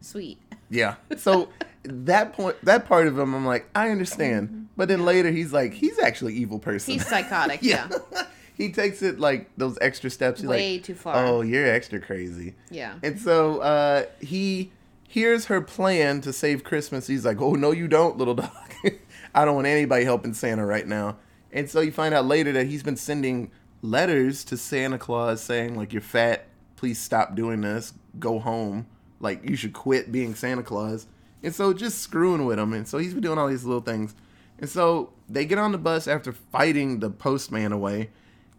Sweet. 0.00 0.38
Yeah. 0.70 0.96
So 1.16 1.48
that 1.84 2.32
point, 2.32 2.56
that 2.64 2.86
part 2.86 3.06
of 3.06 3.18
him, 3.18 3.34
I'm 3.34 3.44
like, 3.46 3.68
I 3.74 3.90
understand. 3.90 4.48
Mm-hmm. 4.48 4.62
But 4.76 4.88
then 4.88 5.04
later, 5.04 5.30
he's 5.30 5.52
like, 5.52 5.72
he's 5.74 5.98
actually 5.98 6.34
evil 6.34 6.58
person. 6.58 6.92
He's 6.94 7.06
psychotic. 7.06 7.58
yeah. 7.62 7.88
yeah. 8.12 8.22
He 8.56 8.70
takes 8.72 9.02
it 9.02 9.18
like 9.18 9.50
those 9.56 9.76
extra 9.80 10.10
steps. 10.10 10.40
He's 10.40 10.48
Way 10.48 10.74
like, 10.74 10.84
too 10.84 10.94
far. 10.94 11.16
oh, 11.16 11.40
you're 11.42 11.66
extra 11.66 12.00
crazy. 12.00 12.54
Yeah. 12.70 12.94
And 13.02 13.18
so 13.20 13.60
uh, 13.60 14.06
he 14.20 14.72
hears 15.08 15.46
her 15.46 15.60
plan 15.60 16.20
to 16.22 16.32
save 16.32 16.64
Christmas. 16.64 17.06
He's 17.06 17.24
like, 17.24 17.40
"Oh 17.40 17.54
no, 17.54 17.72
you 17.72 17.88
don't, 17.88 18.16
little 18.16 18.34
dog. 18.34 18.50
I 19.34 19.44
don't 19.44 19.54
want 19.56 19.66
anybody 19.66 20.04
helping 20.04 20.34
Santa 20.34 20.64
right 20.64 20.86
now." 20.86 21.16
And 21.52 21.68
so 21.68 21.80
you 21.80 21.92
find 21.92 22.14
out 22.14 22.26
later 22.26 22.52
that 22.52 22.66
he's 22.66 22.82
been 22.82 22.96
sending 22.96 23.50
letters 23.82 24.44
to 24.44 24.56
Santa 24.56 24.98
Claus 24.98 25.42
saying 25.42 25.76
like, 25.76 25.92
"You're 25.92 26.02
fat. 26.02 26.46
Please 26.76 27.00
stop 27.00 27.34
doing 27.34 27.60
this. 27.60 27.94
Go 28.18 28.38
home. 28.38 28.86
Like 29.20 29.48
you 29.48 29.56
should 29.56 29.72
quit 29.72 30.12
being 30.12 30.34
Santa 30.34 30.62
Claus." 30.62 31.06
And 31.42 31.54
so 31.54 31.74
just 31.74 31.98
screwing 31.98 32.46
with 32.46 32.58
him. 32.58 32.72
And 32.72 32.88
so 32.88 32.98
he's 32.98 33.12
been 33.12 33.22
doing 33.22 33.38
all 33.38 33.48
these 33.48 33.64
little 33.64 33.82
things. 33.82 34.14
And 34.58 34.68
so 34.70 35.12
they 35.28 35.44
get 35.44 35.58
on 35.58 35.72
the 35.72 35.78
bus 35.78 36.08
after 36.08 36.32
fighting 36.32 37.00
the 37.00 37.10
postman 37.10 37.70
away. 37.72 38.10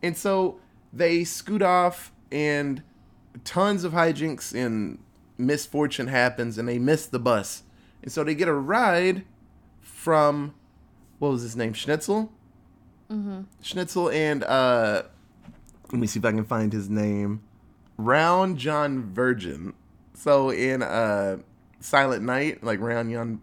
And 0.02 0.18
so 0.18 0.60
they 0.94 1.24
scoot 1.24 1.62
off 1.62 2.12
and 2.32 2.84
tons 3.44 3.84
of 3.84 3.94
hijinks 3.94 4.54
and 4.54 5.00
misfortune 5.38 6.08
happens 6.08 6.58
and 6.58 6.68
they 6.68 6.80
miss 6.80 7.06
the 7.06 7.20
bus. 7.20 7.64
And 8.02 8.12
so 8.12 8.24
they 8.24 8.36
get 8.36 8.48
a 8.48 8.54
ride 8.54 9.26
from 9.82 10.54
what 11.20 11.32
was 11.32 11.42
his 11.42 11.56
name? 11.56 11.74
Schnitzel? 11.74 12.32
Mm-hmm. 13.10 13.42
Schnitzel 13.62 14.10
and 14.10 14.44
uh 14.44 15.04
let 15.92 16.00
me 16.00 16.08
see 16.08 16.20
if 16.20 16.26
I 16.26 16.32
can 16.32 16.46
find 16.46 16.74
his 16.74 16.90
name. 16.90 17.42
Round 17.98 18.58
John 18.58 19.14
Virgin. 19.14 19.74
So 20.14 20.50
in 20.50 20.82
uh 20.82 21.38
Silent 21.80 22.24
Night, 22.24 22.64
like 22.64 22.80
Round 22.80 23.12
John 23.12 23.42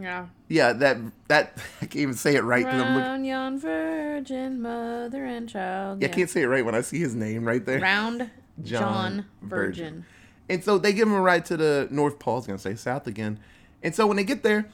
Yeah. 0.00 0.26
Yeah, 0.48 0.72
that 0.74 0.98
that 1.28 1.58
I 1.82 1.86
can't 1.86 1.96
even 1.96 2.14
say 2.14 2.36
it 2.36 2.44
right 2.44 2.64
because 2.64 2.80
I'm 2.80 2.94
looking. 2.94 3.08
Round 3.08 3.26
yon 3.26 3.58
virgin 3.58 4.62
mother 4.62 5.24
and 5.24 5.48
child. 5.48 6.02
Yeah, 6.02 6.08
I 6.08 6.10
can't 6.10 6.30
say 6.30 6.42
it 6.42 6.46
right 6.46 6.64
when 6.64 6.74
I 6.74 6.80
see 6.80 6.98
his 6.98 7.14
name 7.14 7.44
right 7.44 7.64
there. 7.64 7.80
Round 7.80 8.30
John 8.62 8.80
John, 8.80 9.26
Virgin. 9.42 9.84
Virgin. 9.84 10.04
And 10.50 10.64
so 10.64 10.78
they 10.78 10.92
give 10.92 11.08
him 11.08 11.14
a 11.14 11.20
ride 11.20 11.44
to 11.46 11.56
the 11.56 11.88
North 11.90 12.18
Pole. 12.18 12.34
I 12.34 12.36
was 12.36 12.46
gonna 12.46 12.58
say 12.58 12.74
South 12.74 13.06
again. 13.06 13.38
And 13.82 13.94
so 13.94 14.06
when 14.06 14.16
they 14.16 14.24
get 14.24 14.42
there, 14.42 14.68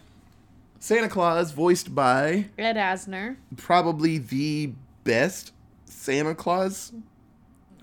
Santa 0.78 1.08
Claus, 1.08 1.50
voiced 1.50 1.94
by 1.94 2.46
Ed 2.56 2.76
Asner, 2.76 3.36
probably 3.56 4.18
the 4.18 4.72
best 5.04 5.52
Santa 5.84 6.34
Claus 6.34 6.92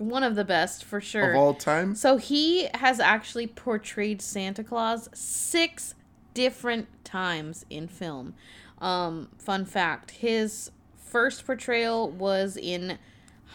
one 0.02 0.22
of 0.22 0.34
the 0.34 0.44
best 0.44 0.84
for 0.84 1.00
sure. 1.00 1.32
of 1.32 1.36
all 1.36 1.54
time. 1.54 1.94
So 1.94 2.16
he 2.16 2.68
has 2.74 3.00
actually 3.00 3.46
portrayed 3.46 4.20
Santa 4.20 4.64
Claus 4.64 5.08
six 5.14 5.94
different 6.34 6.88
times 7.04 7.64
in 7.70 7.88
film. 7.88 8.34
Um, 8.80 9.28
fun 9.38 9.64
fact: 9.64 10.12
his 10.12 10.70
first 10.96 11.46
portrayal 11.46 12.10
was 12.10 12.56
in 12.56 12.98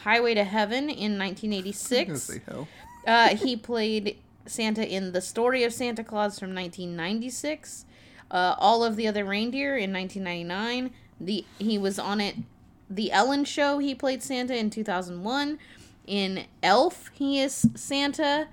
Highway 0.04 0.34
to 0.36 0.44
Heaven 0.44 0.90
in 0.90 1.20
I 1.22 1.30
was 1.30 1.42
gonna 1.42 1.58
1986. 2.06 2.22
say. 2.24 2.42
Uh, 3.06 3.36
he 3.36 3.56
played 3.56 4.18
Santa 4.46 4.86
in 4.88 5.12
The 5.12 5.22
Story 5.22 5.64
of 5.64 5.74
Santa 5.74 6.04
Claus 6.04 6.40
from 6.40 6.54
1996. 6.54 7.86
Uh, 8.30 8.56
Olive, 8.58 8.96
the 8.96 9.08
Other 9.08 9.26
Reindeer 9.26 9.78
in 9.78 9.94
1999. 9.94 10.92
The 11.20 11.46
he 11.58 11.78
was 11.78 11.98
on 11.98 12.22
it. 12.22 12.36
The 12.90 13.12
Ellen 13.12 13.44
Show. 13.46 13.80
He 13.80 13.96
played 13.96 14.22
Santa 14.22 14.56
in 14.56 14.70
2001. 14.70 15.58
In 16.06 16.46
Elf, 16.64 17.10
he 17.14 17.42
is 17.42 17.68
Santa, 17.76 18.48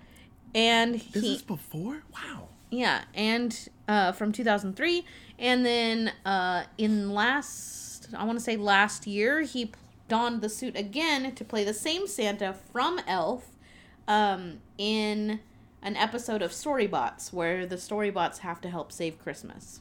and 0.55 0.97
Is 0.97 1.03
he 1.13 1.21
this 1.21 1.43
before? 1.43 2.03
Wow. 2.13 2.44
Yeah, 2.79 3.05
and 3.15 3.69
uh, 3.89 4.13
from 4.13 4.33
2003, 4.33 5.05
and 5.39 5.65
then 5.65 6.13
uh, 6.25 6.65
in 6.79 7.13
last, 7.13 8.09
I 8.17 8.25
want 8.25 8.39
to 8.39 8.45
say 8.45 8.57
last 8.57 9.07
year, 9.07 9.43
he 9.43 9.73
donned 10.09 10.41
the 10.43 10.49
suit 10.49 10.77
again 10.77 11.35
to 11.35 11.45
play 11.45 11.65
the 11.65 11.75
same 11.75 12.07
Santa 12.07 12.55
from 12.73 13.01
Elf, 13.07 13.47
um, 14.07 14.61
in 14.79 15.41
an 15.83 15.97
episode 15.97 16.43
of 16.43 16.51
Storybots 16.51 17.33
where 17.33 17.67
the 17.67 17.77
Storybots 17.77 18.39
have 18.39 18.61
to 18.63 18.71
help 18.71 18.91
save 18.93 19.19
Christmas. 19.19 19.81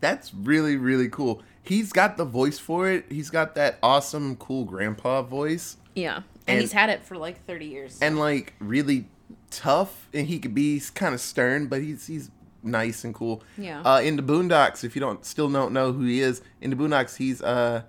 That's 0.00 0.34
really, 0.34 0.76
really 0.76 1.08
cool. 1.08 1.42
He's 1.62 1.92
got 1.92 2.16
the 2.16 2.24
voice 2.24 2.58
for 2.58 2.90
it. 2.90 3.06
He's 3.08 3.30
got 3.30 3.54
that 3.54 3.78
awesome, 3.82 4.36
cool 4.36 4.64
grandpa 4.64 5.22
voice. 5.22 5.76
Yeah, 5.94 6.16
and, 6.16 6.24
And- 6.48 6.60
he's 6.60 6.72
had 6.72 6.90
it 6.90 7.04
for 7.04 7.16
like 7.16 7.44
30 7.46 7.66
years. 7.66 7.98
And 8.02 8.18
like 8.18 8.54
really 8.58 9.06
tough. 9.52 10.08
And 10.12 10.26
he 10.26 10.38
could 10.38 10.54
be 10.54 10.80
kind 10.94 11.14
of 11.14 11.20
stern, 11.20 11.66
but 11.68 11.80
he's 11.82 12.06
he's 12.06 12.30
nice 12.62 13.04
and 13.04 13.14
cool. 13.14 13.42
Yeah. 13.56 13.82
Uh 13.82 14.00
in 14.00 14.16
the 14.16 14.22
Boondocks, 14.22 14.82
if 14.84 14.96
you 14.96 15.00
don't 15.00 15.24
still 15.24 15.48
don't 15.48 15.72
know 15.72 15.92
who 15.92 16.04
he 16.04 16.20
is, 16.20 16.42
in 16.60 16.70
the 16.70 16.76
Boondocks 16.76 17.16
he's 17.16 17.40
uh 17.42 17.82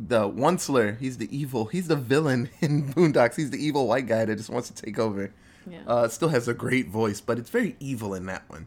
the 0.00 0.28
Wuncler. 0.28 0.98
He's 0.98 1.18
the 1.18 1.34
evil. 1.36 1.66
He's 1.66 1.88
the 1.88 1.96
villain 1.96 2.50
in 2.60 2.92
Boondocks. 2.92 3.36
He's 3.36 3.50
the 3.50 3.64
evil 3.64 3.86
white 3.86 4.06
guy 4.06 4.24
that 4.24 4.36
just 4.36 4.50
wants 4.50 4.68
to 4.70 4.74
take 4.74 4.98
over. 4.98 5.32
Yeah. 5.70 5.78
Uh, 5.86 6.08
still 6.08 6.28
has 6.28 6.46
a 6.48 6.52
great 6.54 6.88
voice, 6.88 7.20
but 7.20 7.38
it's 7.38 7.48
very 7.48 7.76
evil 7.80 8.12
in 8.12 8.26
that 8.26 8.42
one. 8.48 8.66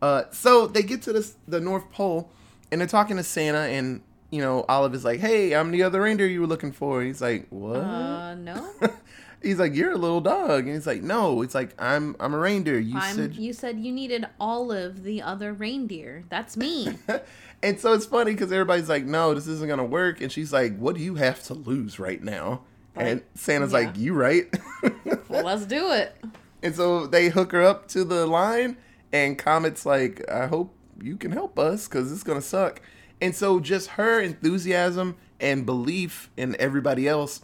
Uh, 0.00 0.24
so 0.30 0.66
they 0.66 0.82
get 0.82 1.02
to 1.02 1.12
this, 1.12 1.36
the 1.46 1.60
North 1.60 1.90
Pole, 1.92 2.30
and 2.70 2.80
they're 2.80 2.88
talking 2.88 3.16
to 3.18 3.22
Santa, 3.22 3.58
and 3.58 4.00
you 4.30 4.40
know 4.40 4.64
Olive 4.68 4.94
is 4.94 5.04
like, 5.04 5.20
"Hey, 5.20 5.54
I'm 5.54 5.70
the 5.72 5.82
other 5.82 6.00
reindeer 6.00 6.26
you 6.26 6.40
were 6.40 6.46
looking 6.46 6.72
for." 6.72 7.00
And 7.00 7.08
he's 7.08 7.20
like, 7.20 7.46
"What?" 7.50 7.76
uh, 7.80 8.34
no, 8.34 8.70
he's 9.42 9.58
like, 9.58 9.74
"You're 9.74 9.92
a 9.92 9.96
little 9.98 10.20
dog," 10.20 10.64
and 10.66 10.74
he's 10.74 10.86
like, 10.86 11.02
"No, 11.02 11.42
it's 11.42 11.54
like 11.54 11.74
I'm 11.80 12.16
I'm 12.20 12.34
a 12.34 12.38
reindeer." 12.38 12.78
You 12.78 12.96
I'm. 12.98 13.16
said, 13.16 13.34
You 13.34 13.52
said 13.52 13.78
you 13.80 13.92
needed 13.92 14.24
all 14.40 14.72
of 14.72 15.02
the 15.04 15.22
other 15.22 15.52
reindeer. 15.52 16.24
That's 16.28 16.56
me. 16.56 16.88
and 17.62 17.78
so 17.80 17.92
it's 17.92 18.06
funny 18.06 18.32
because 18.32 18.52
everybody's 18.52 18.88
like, 18.88 19.04
"No, 19.04 19.34
this 19.34 19.46
isn't 19.46 19.68
gonna 19.68 19.84
work," 19.84 20.20
and 20.20 20.30
she's 20.30 20.52
like, 20.52 20.76
"What 20.78 20.94
do 20.96 21.02
you 21.02 21.16
have 21.16 21.42
to 21.44 21.54
lose 21.54 21.98
right 21.98 22.22
now?" 22.22 22.62
and 22.94 23.22
Santa's 23.34 23.72
Yeah. 23.72 23.78
like, 23.78 23.96
"You 23.98 24.14
right?" 24.14 24.54
well, 25.28 25.44
let's 25.44 25.66
do 25.66 25.92
it. 25.92 26.14
And 26.62 26.74
so 26.76 27.06
they 27.06 27.28
hook 27.28 27.52
her 27.52 27.62
up 27.62 27.88
to 27.88 28.04
the 28.04 28.26
line, 28.26 28.76
and 29.12 29.38
Comet's 29.38 29.84
like, 29.84 30.22
I 30.30 30.46
hope 30.46 30.72
you 31.02 31.16
can 31.16 31.32
help 31.32 31.58
us 31.58 31.88
because 31.88 32.12
it's 32.12 32.22
going 32.22 32.40
to 32.40 32.46
suck. 32.46 32.80
And 33.20 33.34
so 33.34 33.58
just 33.60 33.88
her 33.90 34.20
enthusiasm 34.20 35.16
and 35.40 35.66
belief 35.66 36.30
in 36.36 36.54
everybody 36.60 37.08
else 37.08 37.42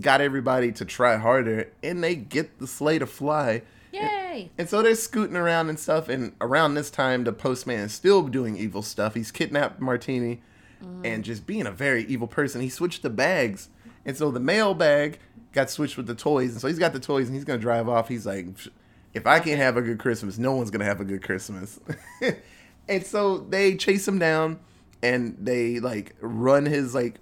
got 0.00 0.20
everybody 0.20 0.72
to 0.72 0.84
try 0.84 1.16
harder, 1.16 1.72
and 1.82 2.02
they 2.02 2.14
get 2.14 2.58
the 2.58 2.66
sleigh 2.66 2.98
to 2.98 3.06
fly. 3.06 3.62
Yay! 3.92 4.50
And 4.58 4.68
so 4.68 4.82
they're 4.82 4.94
scooting 4.94 5.36
around 5.36 5.68
and 5.68 5.78
stuff, 5.78 6.08
and 6.08 6.34
around 6.40 6.74
this 6.74 6.90
time, 6.90 7.24
the 7.24 7.32
postman 7.32 7.80
is 7.80 7.92
still 7.92 8.22
doing 8.28 8.56
evil 8.56 8.82
stuff. 8.82 9.14
He's 9.14 9.30
kidnapped 9.30 9.80
Martini 9.80 10.42
and 11.04 11.24
just 11.24 11.46
being 11.46 11.66
a 11.66 11.72
very 11.72 12.04
evil 12.04 12.28
person. 12.28 12.60
He 12.60 12.68
switched 12.68 13.02
the 13.02 13.10
bags, 13.10 13.68
and 14.04 14.16
so 14.16 14.30
the 14.30 14.40
mail 14.40 14.74
bag 14.74 15.18
got 15.52 15.70
switched 15.70 15.96
with 15.96 16.06
the 16.06 16.14
toys. 16.14 16.52
And 16.52 16.60
so 16.60 16.68
he's 16.68 16.78
got 16.78 16.92
the 16.92 17.00
toys, 17.00 17.26
and 17.26 17.34
he's 17.34 17.44
gonna 17.44 17.58
drive 17.58 17.88
off. 17.88 18.08
He's 18.08 18.26
like, 18.26 18.46
if 19.14 19.26
I 19.26 19.40
can't 19.40 19.58
have 19.58 19.76
a 19.76 19.82
good 19.82 19.98
Christmas, 19.98 20.38
no 20.38 20.54
one's 20.54 20.70
gonna 20.70 20.84
have 20.84 21.00
a 21.00 21.04
good 21.04 21.22
Christmas. 21.22 21.80
and 22.88 23.04
so 23.04 23.38
they 23.38 23.76
chase 23.76 24.06
him 24.06 24.18
down, 24.18 24.60
and 25.02 25.36
they 25.40 25.80
like 25.80 26.14
run 26.20 26.66
his 26.66 26.94
like 26.94 27.16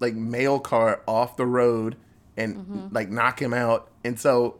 like 0.00 0.14
mail 0.14 0.58
car 0.58 1.02
off 1.06 1.36
the 1.36 1.46
road 1.46 1.96
and 2.36 2.56
mm-hmm. 2.56 2.86
like 2.90 3.10
knock 3.10 3.40
him 3.40 3.54
out. 3.54 3.90
And 4.04 4.18
so 4.18 4.58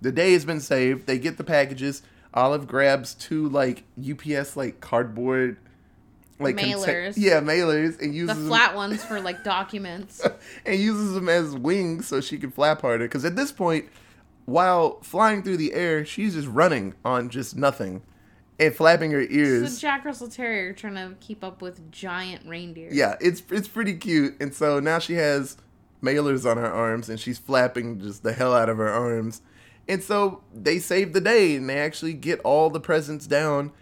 the 0.00 0.12
day 0.12 0.32
has 0.32 0.44
been 0.44 0.60
saved. 0.60 1.06
They 1.06 1.18
get 1.18 1.36
the 1.36 1.44
packages. 1.44 2.02
Olive 2.34 2.66
grabs 2.66 3.14
two 3.14 3.48
like 3.48 3.84
UPS 3.98 4.56
like 4.56 4.80
cardboard 4.80 5.58
like 6.38 6.56
conte- 6.56 6.72
Mailers. 6.72 7.14
yeah, 7.16 7.40
mailers 7.40 8.00
and 8.00 8.12
The 8.12 8.16
uses 8.16 8.36
them, 8.36 8.48
flat 8.48 8.74
ones 8.74 9.04
for 9.04 9.20
like 9.20 9.44
documents. 9.44 10.26
and 10.66 10.80
uses 10.80 11.14
them 11.14 11.28
as 11.28 11.54
wings 11.54 12.08
so 12.08 12.20
she 12.20 12.38
can 12.38 12.50
flap 12.50 12.82
harder. 12.82 13.04
Because 13.04 13.24
at 13.24 13.36
this 13.36 13.52
point, 13.52 13.88
while 14.44 14.98
flying 15.02 15.42
through 15.42 15.58
the 15.58 15.72
air, 15.72 16.04
she's 16.04 16.34
just 16.34 16.48
running 16.48 16.94
on 17.04 17.28
just 17.28 17.56
nothing 17.56 18.02
and 18.66 18.74
flapping 18.74 19.10
her 19.10 19.20
ears. 19.22 19.62
It's 19.62 19.78
a 19.78 19.80
Jack 19.80 20.04
Russell 20.04 20.28
Terrier 20.28 20.72
trying 20.72 20.94
to 20.94 21.14
keep 21.20 21.42
up 21.42 21.60
with 21.62 21.90
giant 21.90 22.46
reindeer. 22.46 22.88
Yeah, 22.92 23.16
it's 23.20 23.42
it's 23.50 23.68
pretty 23.68 23.94
cute. 23.94 24.34
And 24.40 24.54
so 24.54 24.80
now 24.80 24.98
she 24.98 25.14
has 25.14 25.56
mailers 26.02 26.48
on 26.50 26.56
her 26.56 26.70
arms 26.72 27.08
and 27.08 27.18
she's 27.20 27.38
flapping 27.38 28.00
just 28.00 28.22
the 28.22 28.32
hell 28.32 28.54
out 28.54 28.68
of 28.68 28.76
her 28.78 28.88
arms. 28.88 29.42
And 29.88 30.02
so 30.02 30.42
they 30.54 30.78
save 30.78 31.12
the 31.12 31.20
day 31.20 31.56
and 31.56 31.68
they 31.68 31.78
actually 31.78 32.12
get 32.14 32.40
all 32.40 32.70
the 32.70 32.80
presents 32.80 33.26
down. 33.26 33.72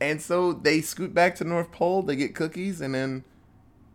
And 0.00 0.20
so 0.22 0.52
they 0.52 0.80
scoot 0.80 1.12
back 1.14 1.34
to 1.36 1.44
North 1.44 1.72
Pole, 1.72 2.02
they 2.02 2.14
get 2.16 2.34
cookies, 2.34 2.80
and 2.80 2.94
then 2.94 3.24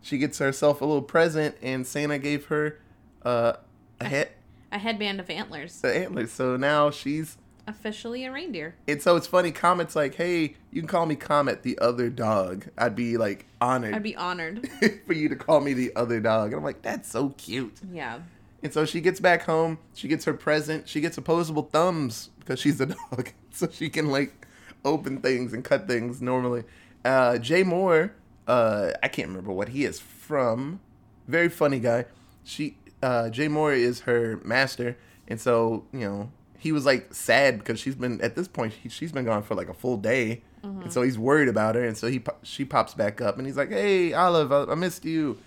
she 0.01 0.17
gets 0.17 0.39
herself 0.39 0.81
a 0.81 0.85
little 0.85 1.01
present 1.01 1.55
and 1.61 1.87
Santa 1.87 2.19
gave 2.19 2.45
her 2.47 2.79
uh, 3.23 3.53
a 4.01 4.05
hat 4.09 4.31
A 4.71 4.79
headband 4.79 5.19
of 5.21 5.29
antlers. 5.29 5.79
the 5.79 5.95
antlers. 5.95 6.31
So 6.31 6.57
now 6.57 6.91
she's 6.91 7.37
Officially 7.65 8.25
a 8.25 8.31
reindeer. 8.31 8.75
and 8.87 9.01
so 9.01 9.15
it's 9.15 9.27
funny, 9.27 9.51
Comet's 9.51 9.95
like, 9.95 10.15
Hey, 10.15 10.55
you 10.71 10.81
can 10.81 10.87
call 10.87 11.05
me 11.05 11.15
Comet 11.15 11.63
the 11.63 11.77
other 11.79 12.09
dog. 12.09 12.67
I'd 12.77 12.95
be 12.95 13.15
like 13.17 13.45
honored 13.61 13.93
I'd 13.95 14.03
be 14.03 14.15
honored. 14.15 14.69
for 15.07 15.13
you 15.13 15.29
to 15.29 15.35
call 15.35 15.61
me 15.61 15.73
the 15.73 15.91
other 15.95 16.19
dog. 16.19 16.47
And 16.47 16.55
I'm 16.57 16.63
like, 16.63 16.81
that's 16.81 17.09
so 17.09 17.29
cute. 17.37 17.77
Yeah. 17.91 18.19
And 18.61 18.73
so 18.73 18.85
she 18.85 18.99
gets 19.01 19.19
back 19.19 19.43
home. 19.43 19.77
She 19.93 20.07
gets 20.07 20.25
her 20.25 20.33
present. 20.33 20.87
She 20.89 20.99
gets 21.01 21.17
opposable 21.17 21.63
thumbs 21.71 22.29
because 22.39 22.59
she's 22.59 22.79
a 22.81 22.85
dog, 23.11 23.31
so 23.51 23.69
she 23.71 23.89
can 23.89 24.07
like 24.07 24.45
open 24.85 25.19
things 25.21 25.53
and 25.53 25.63
cut 25.63 25.87
things 25.87 26.21
normally. 26.21 26.63
Uh, 27.05 27.37
Jay 27.37 27.63
Mohr, 27.63 28.11
uh, 28.47 28.91
I 29.01 29.07
can't 29.07 29.29
remember 29.29 29.51
what 29.51 29.69
he 29.69 29.85
is 29.85 29.99
from. 29.99 30.79
Very 31.27 31.49
funny 31.49 31.79
guy. 31.79 32.05
She, 32.43 32.77
uh, 33.01 33.29
Jay 33.29 33.47
Mohr 33.47 33.75
is 33.77 34.01
her 34.01 34.39
master, 34.43 34.97
and 35.27 35.39
so 35.39 35.85
you 35.93 36.01
know 36.01 36.31
he 36.63 36.71
was 36.71 36.85
like 36.85 37.13
sad 37.13 37.59
because 37.59 37.77
she's 37.77 37.95
been 37.95 38.21
at 38.21 38.35
this 38.37 38.47
point 38.47 38.71
he, 38.71 38.87
she's 38.87 39.11
been 39.11 39.25
gone 39.25 39.43
for 39.43 39.53
like 39.53 39.67
a 39.67 39.73
full 39.73 39.97
day, 39.97 40.41
and 40.63 40.75
mm-hmm. 40.77 40.89
so 40.89 41.01
he's 41.01 41.19
worried 41.19 41.49
about 41.49 41.75
her, 41.75 41.83
and 41.83 41.97
so 41.97 42.07
he 42.07 42.23
she 42.41 42.63
pops 42.63 42.93
back 42.93 43.19
up 43.19 43.37
and 43.37 43.45
he's 43.45 43.57
like, 43.57 43.69
"Hey, 43.69 44.13
Olive, 44.13 44.49
I, 44.53 44.71
I 44.71 44.75
missed 44.75 45.03
you." 45.03 45.37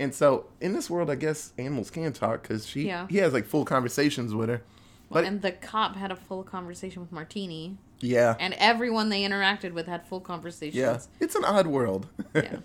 And 0.00 0.14
so 0.14 0.46
in 0.62 0.72
this 0.72 0.88
world, 0.88 1.10
I 1.10 1.16
guess 1.16 1.52
animals 1.58 1.90
can 1.90 2.14
talk 2.14 2.42
because 2.42 2.66
she 2.66 2.86
Yeah. 2.86 3.06
he 3.10 3.18
has 3.18 3.34
like 3.34 3.44
full 3.44 3.66
conversations 3.66 4.34
with 4.34 4.48
her. 4.48 4.62
But 5.10 5.24
and 5.24 5.42
the 5.42 5.52
cop 5.52 5.96
had 5.96 6.10
a 6.10 6.16
full 6.16 6.42
conversation 6.42 7.02
with 7.02 7.12
Martini. 7.12 7.76
yeah, 8.00 8.34
And 8.40 8.54
everyone 8.54 9.10
they 9.10 9.22
interacted 9.22 9.72
with 9.72 9.86
had 9.86 10.06
full 10.08 10.20
conversations. 10.20 10.74
yeah, 10.74 10.98
it's 11.20 11.34
an 11.34 11.44
odd 11.44 11.66
world. 11.66 12.08
Yeah. 12.34 12.56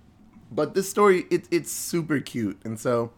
but 0.52 0.74
this 0.74 0.88
story, 0.88 1.26
it, 1.28 1.48
it's 1.50 1.72
super 1.72 2.20
cute, 2.20 2.58
and 2.64 2.78
so 2.78 3.10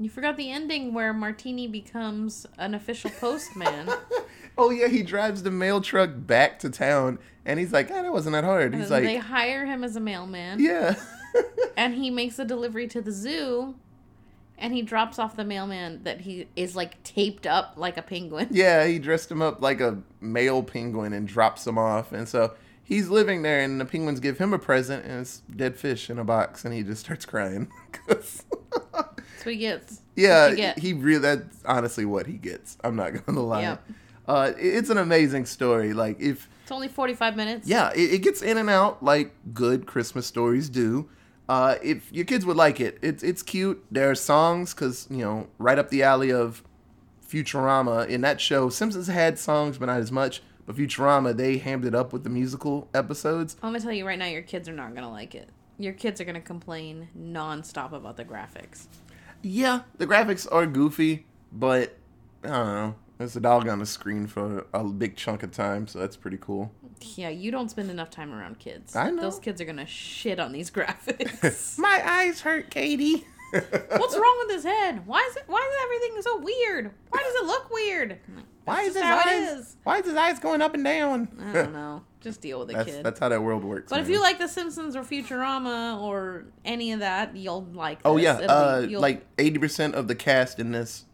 You 0.00 0.08
forgot 0.08 0.36
the 0.36 0.50
ending 0.50 0.94
where 0.94 1.12
Martini 1.12 1.66
becomes 1.66 2.46
an 2.56 2.74
official 2.74 3.10
postman. 3.10 3.90
oh 4.58 4.70
yeah, 4.70 4.86
he 4.86 5.02
drives 5.02 5.42
the 5.42 5.50
mail 5.50 5.80
truck 5.80 6.10
back 6.14 6.60
to 6.60 6.70
town, 6.70 7.18
and 7.44 7.58
he's 7.58 7.72
like, 7.72 7.90
"Ah, 7.90 8.02
that 8.02 8.12
wasn't 8.12 8.34
that 8.34 8.44
hard." 8.44 8.72
and 8.72 8.80
He's 8.80 8.90
like, 8.90 9.02
they 9.02 9.16
hire 9.16 9.66
him 9.66 9.82
as 9.82 9.96
a 9.96 10.00
mailman. 10.00 10.60
"Yeah." 10.60 10.94
And 11.76 11.94
he 11.94 12.10
makes 12.10 12.40
a 12.40 12.44
delivery 12.44 12.88
to 12.88 13.00
the 13.00 13.12
zoo. 13.12 13.76
And 14.56 14.74
he 14.74 14.82
drops 14.82 15.20
off 15.20 15.36
the 15.36 15.44
mailman 15.44 16.02
that 16.02 16.22
he 16.22 16.48
is 16.56 16.74
like 16.74 17.00
taped 17.04 17.46
up 17.46 17.74
like 17.76 17.96
a 17.96 18.02
penguin. 18.02 18.48
Yeah, 18.50 18.84
he 18.84 18.98
dressed 18.98 19.30
him 19.30 19.40
up 19.40 19.62
like 19.62 19.80
a 19.80 19.98
male 20.20 20.64
penguin 20.64 21.12
and 21.12 21.28
drops 21.28 21.64
him 21.64 21.78
off. 21.78 22.10
And 22.10 22.26
so 22.26 22.54
he's 22.82 23.08
living 23.08 23.42
there, 23.42 23.60
and 23.60 23.80
the 23.80 23.84
penguins 23.84 24.18
give 24.18 24.38
him 24.38 24.52
a 24.52 24.58
present, 24.58 25.04
and 25.04 25.20
it's 25.20 25.42
dead 25.54 25.76
fish 25.76 26.10
in 26.10 26.18
a 26.18 26.24
box, 26.24 26.64
and 26.64 26.74
he 26.74 26.82
just 26.82 27.02
starts 27.02 27.24
crying. 27.24 27.70
That's 29.38 29.46
what 29.46 29.54
he 29.54 29.60
gets. 29.60 30.00
yeah, 30.16 30.54
get. 30.54 30.78
he 30.78 30.92
really. 30.92 31.20
That's 31.20 31.62
honestly 31.64 32.04
what 32.04 32.26
he 32.26 32.34
gets. 32.34 32.76
I'm 32.82 32.96
not 32.96 33.12
gonna 33.26 33.40
lie. 33.40 33.62
Yep. 33.62 33.84
Uh, 34.26 34.52
it's 34.58 34.90
an 34.90 34.98
amazing 34.98 35.46
story. 35.46 35.92
Like 35.94 36.20
if 36.20 36.48
It's 36.62 36.72
only 36.72 36.88
45 36.88 37.34
minutes. 37.36 37.66
yeah, 37.66 37.90
it, 37.94 38.14
it 38.14 38.18
gets 38.22 38.42
in 38.42 38.58
and 38.58 38.68
out 38.68 39.02
like 39.02 39.32
good 39.54 39.86
Christmas 39.86 40.26
stories 40.26 40.68
do. 40.68 41.08
Uh, 41.48 41.76
if 41.82 42.12
your 42.12 42.26
kids 42.26 42.44
would 42.44 42.56
like 42.58 42.78
it, 42.78 42.98
it's 43.00 43.22
it's 43.22 43.42
cute. 43.42 43.82
There 43.90 44.10
are 44.10 44.14
songs 44.14 44.74
because 44.74 45.06
you 45.10 45.18
know 45.24 45.46
right 45.58 45.78
up 45.78 45.88
the 45.88 46.02
alley 46.02 46.30
of 46.30 46.62
Futurama. 47.26 48.06
In 48.08 48.20
that 48.22 48.40
show, 48.40 48.68
Simpsons 48.68 49.06
had 49.06 49.38
songs, 49.38 49.78
but 49.78 49.86
not 49.86 49.98
as 50.00 50.12
much. 50.12 50.42
But 50.66 50.76
Futurama, 50.76 51.34
they 51.34 51.56
hammed 51.56 51.86
it 51.86 51.94
up 51.94 52.12
with 52.12 52.24
the 52.24 52.30
musical 52.30 52.88
episodes. 52.92 53.56
I'm 53.62 53.70
gonna 53.70 53.80
tell 53.80 53.92
you 53.92 54.06
right 54.06 54.18
now, 54.18 54.26
your 54.26 54.42
kids 54.42 54.68
are 54.68 54.72
not 54.74 54.94
gonna 54.94 55.10
like 55.10 55.34
it. 55.34 55.48
Your 55.78 55.94
kids 55.94 56.20
are 56.20 56.24
gonna 56.24 56.40
complain 56.42 57.08
nonstop 57.18 57.92
about 57.92 58.16
the 58.18 58.24
graphics. 58.24 58.86
Yeah, 59.42 59.80
the 59.98 60.06
graphics 60.06 60.46
are 60.50 60.66
goofy, 60.66 61.26
but 61.52 61.96
I 62.44 62.48
don't 62.48 62.66
know. 62.66 62.94
There's 63.18 63.34
a 63.34 63.40
dog 63.40 63.68
on 63.68 63.80
the 63.80 63.86
screen 63.86 64.26
for 64.28 64.66
a 64.72 64.84
big 64.84 65.16
chunk 65.16 65.42
of 65.42 65.50
time, 65.50 65.86
so 65.88 65.98
that's 65.98 66.16
pretty 66.16 66.38
cool. 66.40 66.70
Yeah, 67.16 67.30
you 67.30 67.50
don't 67.50 67.68
spend 67.68 67.90
enough 67.90 68.10
time 68.10 68.32
around 68.32 68.58
kids. 68.60 68.94
I 68.94 69.10
know. 69.10 69.22
Those 69.22 69.40
kids 69.40 69.60
are 69.60 69.64
gonna 69.64 69.86
shit 69.86 70.38
on 70.38 70.52
these 70.52 70.70
graphics. 70.72 71.78
My 71.78 72.00
eyes 72.04 72.40
hurt, 72.40 72.70
Katie. 72.70 73.24
What's 73.50 74.14
wrong 74.16 74.44
with 74.46 74.50
his 74.54 74.64
head? 74.64 75.06
Why 75.06 75.26
is 75.30 75.36
it? 75.36 75.44
Why 75.46 75.58
is 75.58 75.84
everything 75.84 76.22
so 76.22 76.38
weird? 76.40 76.92
Why 77.10 77.20
does 77.22 77.34
it 77.42 77.46
look 77.46 77.70
weird? 77.70 78.10
Like, 78.10 78.44
Why 78.64 78.82
is 78.82 78.94
his 78.94 79.02
eyes? 79.02 79.48
is. 79.58 79.76
Why 79.84 79.98
is 79.98 80.06
his 80.06 80.14
eyes 80.14 80.38
going 80.38 80.60
up 80.62 80.74
and 80.74 80.84
down? 80.84 81.28
I 81.40 81.52
don't 81.52 81.72
know. 81.72 82.02
Just 82.20 82.40
deal 82.40 82.58
with 82.60 82.70
it, 82.70 82.74
that's 82.76 82.90
kid. 82.90 83.04
that's 83.04 83.20
how 83.20 83.28
that 83.28 83.42
world 83.42 83.62
works. 83.64 83.90
but 83.90 84.00
if 84.00 84.08
you 84.08 84.20
like 84.20 84.38
The 84.38 84.48
Simpsons 84.48 84.96
or 84.96 85.02
Futurama 85.02 86.00
or 86.00 86.44
any 86.64 86.92
of 86.92 87.00
that, 87.00 87.36
you'll 87.36 87.64
like. 87.72 88.00
oh 88.04 88.16
this. 88.16 88.24
yeah, 88.24 88.32
uh, 88.46 88.86
be- 88.86 88.96
like 88.96 89.24
eighty 89.38 89.58
percent 89.58 89.94
of 89.94 90.08
the 90.08 90.14
cast 90.14 90.58
in 90.58 90.72
this 90.72 91.04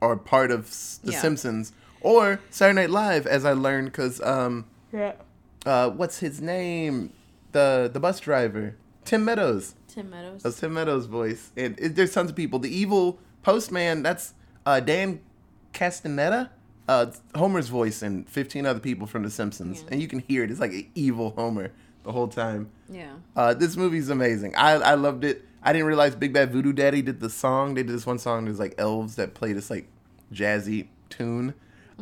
are 0.00 0.16
part 0.16 0.50
of 0.50 0.68
The 1.04 1.12
Yeah. 1.12 1.20
Simpsons 1.20 1.72
or 2.00 2.40
Saturday 2.50 2.80
Night 2.82 2.90
Live, 2.90 3.26
as 3.26 3.44
I 3.44 3.52
learned 3.52 3.86
because 3.92 4.20
um, 4.22 4.66
yeah. 4.92 5.12
uh, 5.64 5.90
what's 5.90 6.18
his 6.18 6.40
name? 6.40 7.12
The 7.52 7.88
the 7.92 8.00
bus 8.00 8.18
driver, 8.18 8.74
Tim 9.04 9.24
Meadows. 9.24 9.74
Tim 9.86 10.08
Meadows. 10.10 10.42
That's 10.42 10.58
Tim 10.58 10.72
Meadows' 10.74 11.06
voice, 11.06 11.52
and 11.56 11.78
it, 11.78 11.94
there's 11.94 12.12
tons 12.14 12.30
of 12.30 12.36
people. 12.36 12.58
The 12.58 12.74
evil 12.74 13.18
postman, 13.42 14.02
that's 14.02 14.32
uh, 14.66 14.80
Dan 14.80 15.20
Castellaneta, 15.74 16.48
uh, 16.88 17.06
Homer's 17.34 17.68
voice, 17.68 18.02
and 18.02 18.28
15 18.28 18.66
other 18.66 18.80
people 18.80 19.06
from 19.06 19.22
The 19.22 19.30
Simpsons, 19.30 19.82
Yeah. 19.82 19.88
and 19.92 20.02
you 20.02 20.08
can 20.08 20.18
hear 20.20 20.42
it. 20.44 20.50
It's 20.50 20.60
like 20.60 20.72
an 20.72 20.86
evil 20.94 21.30
Homer 21.30 21.70
the 22.04 22.12
whole 22.12 22.28
time. 22.28 22.70
yeah. 22.88 23.12
Uh, 23.36 23.54
this 23.54 23.76
movie's 23.76 24.08
amazing. 24.08 24.54
I 24.56 24.72
I 24.72 24.94
loved 24.94 25.24
it. 25.24 25.44
I 25.62 25.72
didn't 25.72 25.86
realize 25.86 26.16
Big 26.16 26.32
Bad 26.32 26.50
Voodoo 26.52 26.72
Daddy 26.72 27.02
did 27.02 27.20
the 27.20 27.30
song. 27.30 27.74
They 27.74 27.82
did 27.84 27.94
this 27.94 28.04
one 28.06 28.18
song. 28.18 28.46
There's 28.46 28.58
like 28.58 28.74
elves 28.78 29.14
that 29.16 29.34
play 29.34 29.52
this 29.52 29.70
like 29.70 29.86
jazzy 30.32 30.88
tune. 31.08 31.54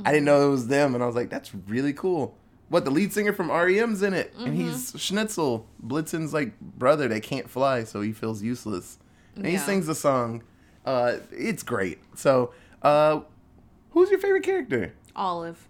I 0.04 0.12
didn't 0.12 0.24
know 0.24 0.48
it 0.48 0.50
was 0.50 0.68
them, 0.68 0.94
and 0.94 1.02
I 1.04 1.06
was 1.06 1.14
like, 1.16 1.28
that's 1.28 1.54
really 1.68 1.92
cool. 1.92 2.34
What 2.70 2.84
the 2.86 2.90
lead 2.90 3.12
singer 3.12 3.32
from 3.34 3.50
REM's 3.50 4.02
in 4.02 4.14
it, 4.14 4.32
and 4.38 4.56
he's 4.56 4.94
Schnitzel, 4.96 5.66
Blitzen's 5.84 6.32
like 6.32 6.58
brother 6.60 7.06
that 7.08 7.22
can't 7.22 7.50
fly, 7.50 7.84
so 7.84 8.00
he 8.00 8.12
feels 8.12 8.42
useless, 8.42 8.98
and 9.36 9.44
he 9.44 9.58
sings 9.58 9.86
the 9.86 9.94
song. 9.94 10.42
Uh, 10.86 11.16
it's 11.32 11.62
great. 11.62 11.98
So, 12.14 12.52
uh, 12.82 13.20
who's 13.90 14.10
your 14.10 14.18
favorite 14.18 14.42
character? 14.44 14.94
Olive. 15.14 15.68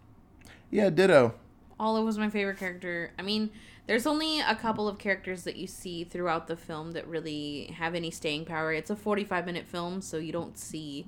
Yeah, 0.70 0.90
ditto. 0.90 1.34
Olive 1.78 2.04
was 2.04 2.18
my 2.18 2.28
favorite 2.28 2.58
character. 2.58 3.12
I 3.18 3.22
mean, 3.22 3.50
there's 3.86 4.06
only 4.06 4.40
a 4.40 4.54
couple 4.54 4.86
of 4.86 4.98
characters 4.98 5.44
that 5.44 5.56
you 5.56 5.66
see 5.66 6.04
throughout 6.04 6.46
the 6.46 6.56
film 6.56 6.92
that 6.92 7.08
really 7.08 7.74
have 7.76 7.94
any 7.94 8.10
staying 8.10 8.44
power. 8.44 8.72
It's 8.72 8.90
a 8.90 8.96
45 8.96 9.46
minute 9.46 9.66
film, 9.66 10.00
so 10.00 10.18
you 10.18 10.30
don't 10.30 10.56
see, 10.58 11.06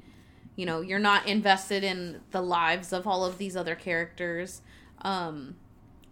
you 0.57 0.66
know, 0.66 0.81
you're 0.81 0.99
not 0.99 1.26
invested 1.28 1.85
in 1.85 2.21
the 2.31 2.42
lives 2.42 2.92
of 2.92 3.07
all 3.07 3.25
of 3.25 3.38
these 3.38 3.57
other 3.57 3.75
characters. 3.75 4.63
Um, 5.02 5.56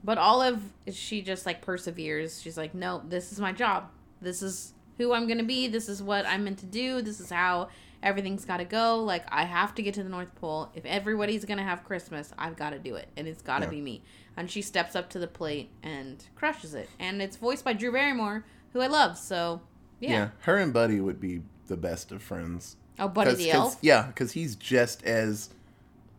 but 0.05 0.19
Olive, 0.19 0.63
she 0.93 1.23
just 1.23 1.47
like 1.47 1.61
perseveres. 1.63 2.41
She's 2.41 2.57
like, 2.57 2.75
no, 2.75 3.03
this 3.07 3.33
is 3.33 3.41
my 3.41 3.53
job. 3.53 3.91
This 4.21 4.43
is 4.43 4.75
who 4.99 5.13
I'm 5.13 5.27
going 5.27 5.39
to 5.39 5.45
be. 5.45 5.67
This 5.67 5.89
is 5.89 6.03
what 6.03 6.27
I'm 6.27 6.45
meant 6.45 6.59
to 6.59 6.67
do. 6.67 7.03
This 7.03 7.21
is 7.21 7.31
how 7.31 7.69
everything's 8.03 8.45
got 8.45 8.59
to 8.59 8.65
go. 8.65 8.99
Like, 9.03 9.25
I 9.29 9.45
have 9.45 9.75
to 9.77 9.83
get 9.83 9.95
to 9.95 10.03
the 10.03 10.09
North 10.09 10.35
Pole. 10.37 10.71
If 10.75 10.85
everybody's 10.87 11.45
going 11.45 11.59
to 11.59 11.65
have 11.65 11.85
Christmas, 11.85 12.33
I've 12.39 12.57
got 12.57 12.71
to 12.71 12.79
do 12.79 12.97
it. 12.97 13.09
And 13.17 13.27
it's 13.29 13.43
got 13.43 13.59
to 13.59 13.65
Yeah. 13.67 13.71
be 13.71 13.81
me. 13.81 14.03
And 14.37 14.51
she 14.51 14.63
steps 14.63 14.97
up 14.97 15.11
to 15.11 15.19
the 15.19 15.27
plate 15.27 15.71
and 15.83 16.25
crushes 16.35 16.75
it. 16.75 16.89
And 16.99 17.21
it's 17.21 17.37
voiced 17.37 17.65
by 17.65 17.73
Drew 17.75 17.93
Barrymore, 17.93 18.45
who 18.73 18.81
I 18.81 18.87
love. 18.87 19.19
So, 19.19 19.61
yeah. 19.99 20.11
Yeah, 20.11 20.29
her 20.41 20.57
and 20.57 20.73
Buddy 20.73 21.01
would 21.01 21.21
be 21.21 21.43
the 21.67 21.77
best 21.77 22.11
of 22.13 22.23
friends. 22.23 22.77
Oh, 22.99 23.09
Buddy 23.09 23.31
'Cause- 23.31 23.39
the 23.39 23.45
'cause- 23.51 23.55
Elf? 23.55 23.79
Yeah, 23.83 24.07
because 24.07 24.33
he's 24.33 24.57
just 24.57 25.03
as 25.05 25.51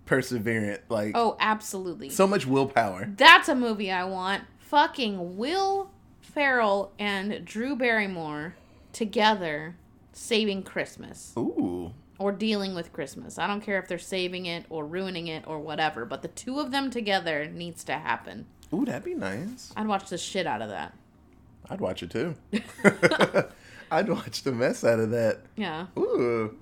perseverant. 0.06 0.80
Like 0.90 1.12
Oh, 1.16 1.38
absolutely. 1.40 2.10
so 2.10 2.28
much 2.28 2.46
willpower. 2.46 3.10
That's 3.18 3.48
a 3.50 3.56
movie 3.56 3.92
I 3.92 4.04
want. 4.04 4.44
Fucking 4.60 5.38
Will 5.38 5.90
Ferrell 6.22 6.92
and 7.00 7.44
Drew 7.46 7.76
Barrymore 7.76 8.56
together 8.94 9.76
saving 10.14 10.64
Christmas 10.64 11.34
Ooh, 11.38 11.92
or 12.20 12.32
dealing 12.32 12.76
with 12.76 12.92
Christmas. 12.94 13.38
I 13.40 13.48
don't 13.48 13.62
care 13.62 13.80
if 13.80 13.88
they're 13.88 13.98
saving 13.98 14.46
it 14.46 14.66
or 14.70 14.86
ruining 14.86 15.28
it 15.28 15.44
or 15.48 15.60
whatever, 15.60 16.06
but 16.06 16.22
the 16.22 16.28
two 16.28 16.60
of 16.60 16.72
them 16.72 16.90
together 16.92 17.46
needs 17.46 17.84
to 17.86 17.94
happen. 17.94 18.46
ooh, 18.74 18.86
that'd 18.86 19.04
be 19.04 19.16
nice. 19.16 19.72
I'd 19.76 19.88
watch 19.88 20.10
the 20.10 20.18
shit 20.18 20.46
out 20.48 20.62
of 20.62 20.70
that. 20.70 20.94
I'd 21.70 21.80
watch 21.82 22.04
it 22.04 22.10
too. 22.12 22.36
I'd 23.92 24.10
watch 24.10 24.44
the 24.44 24.52
mess 24.52 24.84
out 24.84 25.00
of 25.00 25.12
that. 25.12 25.40
Yeah. 25.56 25.88
Ooh. 25.98 26.58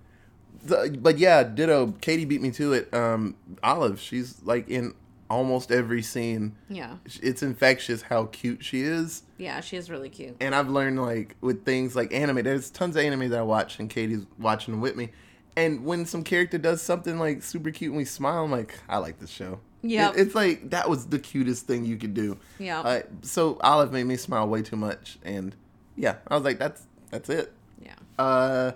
The- 0.65 0.97
but 0.99 1.17
yeah, 1.17 1.43
ditto. 1.43 1.93
Katie 2.01 2.25
beat 2.25 2.41
me 2.41 2.51
to 2.51 2.73
it. 2.73 2.93
Um, 2.93 3.35
Olive, 3.63 3.99
she's 3.99 4.41
like 4.43 4.67
in 4.69 4.93
almost 5.29 5.71
every 5.71 6.01
scene. 6.01 6.55
Yeah. 6.69 6.97
It's 7.21 7.43
infectious 7.43 8.01
how 8.03 8.25
cute 8.25 8.63
she 8.63 8.81
is. 8.81 9.23
Yeah, 9.37 9.59
she 9.61 9.77
is 9.77 9.89
really 9.89 10.09
cute. 10.09 10.35
and 10.39 10.53
I've 10.55 10.69
learned 10.69 11.01
like 11.01 11.35
with 11.41 11.65
things 11.65 11.95
like 11.95 12.13
anime. 12.13 12.43
There's 12.43 12.69
tons 12.69 12.95
of 12.95 13.03
anime 13.03 13.29
that 13.29 13.39
I 13.39 13.43
watch, 13.43 13.79
and 13.79 13.89
Katie's 13.89 14.25
watching 14.39 14.73
them 14.73 14.81
with 14.81 14.95
me. 14.95 15.09
And 15.55 15.83
when 15.85 16.05
some 16.05 16.23
character 16.23 16.57
does 16.57 16.81
something 16.81 17.19
like 17.19 17.43
super 17.43 17.71
cute, 17.71 17.89
and 17.91 17.97
we 17.97 18.05
smile, 18.05 18.43
I'm 18.45 18.51
like, 18.51 18.79
I 18.87 18.97
like 18.97 19.19
this 19.19 19.29
show. 19.29 19.59
Yeah. 19.81 20.09
It- 20.11 20.17
it's 20.19 20.35
like 20.35 20.69
that 20.71 20.89
was 20.89 21.07
the 21.07 21.19
cutest 21.19 21.65
thing 21.67 21.85
you 21.85 21.97
could 21.97 22.13
do. 22.13 22.37
Yeah. 22.59 22.81
Uh, 22.81 23.01
so 23.21 23.57
Olive 23.61 23.91
made 23.93 24.03
me 24.05 24.15
smile 24.17 24.47
way 24.47 24.61
too 24.61 24.75
much, 24.77 25.17
and 25.23 25.55
yeah, 25.95 26.15
I 26.27 26.35
was 26.35 26.43
like, 26.43 26.59
that's 26.59 26.83
that's 27.11 27.29
it. 27.29 27.51
Yeah. 27.81 27.95
Uh, 28.17 28.71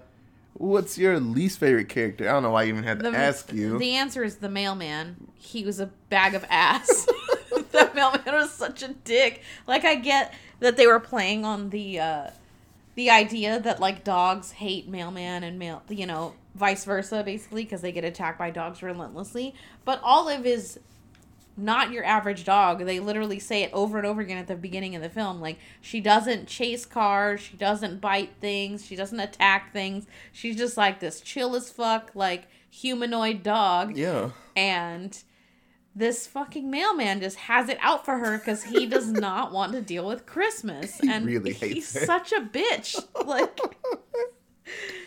what's 0.54 0.98
your 0.98 1.20
least 1.20 1.60
favorite 1.60 1.90
character? 1.90 2.28
I 2.30 2.34
don't 2.34 2.44
know 2.44 2.52
why 2.52 2.64
I 2.64 2.68
even 2.68 2.84
had 2.84 3.00
to 3.00 3.12
The, 3.12 3.18
ask 3.18 3.52
you. 3.52 3.78
The 3.78 3.96
answer 3.96 4.24
is 4.24 4.38
the 4.38 4.50
mailman. 4.50 5.28
He 5.36 5.66
was 5.66 5.80
a 5.80 5.88
bag 6.10 6.34
of 6.36 6.46
ass. 6.50 7.06
the 7.72 7.90
mailman 7.94 8.34
was 8.34 8.52
such 8.52 8.84
a 8.84 8.90
dick. 8.90 9.42
Like 9.68 9.86
I 9.86 9.96
get 9.96 10.34
that 10.60 10.78
they 10.78 10.88
were 10.88 11.00
playing 11.00 11.46
on 11.46 11.70
the 11.70 12.00
uh 12.00 12.28
the 12.96 13.10
idea 13.10 13.60
that 13.60 13.80
like 13.80 14.04
dogs 14.04 14.52
hate 14.52 14.88
mailman 14.88 15.44
and 15.44 15.58
mail, 15.58 15.82
you 15.90 16.06
know, 16.06 16.34
vice 16.56 16.86
versa 16.86 17.24
basically 17.24 17.64
because 17.64 17.82
they 17.82 17.92
get 17.92 18.04
attacked 18.04 18.38
by 18.38 18.52
dogs 18.52 18.84
relentlessly. 18.84 19.56
But 19.84 20.00
Olive 20.04 20.46
is 20.46 20.80
not 21.56 21.92
your 21.92 22.04
average 22.04 22.44
dog. 22.46 22.86
They 22.86 23.00
literally 23.00 23.40
say 23.40 23.64
it 23.64 23.70
over 23.74 23.98
and 23.98 24.08
over 24.08 24.22
again 24.22 24.38
at 24.38 24.48
the 24.48 24.56
beginning 24.56 24.96
of 24.96 25.02
the 25.02 25.10
film. 25.10 25.40
Like 25.40 25.60
she 25.82 26.00
doesn't 26.02 26.48
chase 26.48 26.86
cars, 26.86 27.42
she 27.42 27.58
doesn't 27.58 28.02
bite 28.02 28.32
things, 28.42 28.86
she 28.86 28.96
doesn't 28.96 29.20
attack 29.20 29.72
things. 29.74 30.08
She's 30.32 30.56
just 30.58 30.78
like 30.78 31.00
this 31.00 31.22
chill 31.22 31.56
as 31.56 31.70
fuck, 31.70 32.12
like 32.16 32.48
humanoid 32.70 33.44
dog. 33.44 33.96
yeah, 33.96 34.32
And 34.56 35.16
this 35.96 36.26
fucking 36.26 36.72
mailman 36.72 37.20
just 37.22 37.38
has 37.38 37.70
it 37.70 37.78
out 37.80 38.04
for 38.04 38.18
her 38.18 38.40
because 38.40 38.64
he 38.64 38.88
does 38.88 39.08
not 39.12 39.52
want 39.52 39.74
to 39.74 39.82
deal 39.82 40.08
with 40.08 40.26
Christmas. 40.26 40.98
He 41.00 41.08
and 41.08 41.26
really 41.28 41.54
he's 41.54 41.94
her. 41.94 42.06
such 42.06 42.32
a 42.32 42.42
bitch. 42.42 43.00
Like 43.26 43.58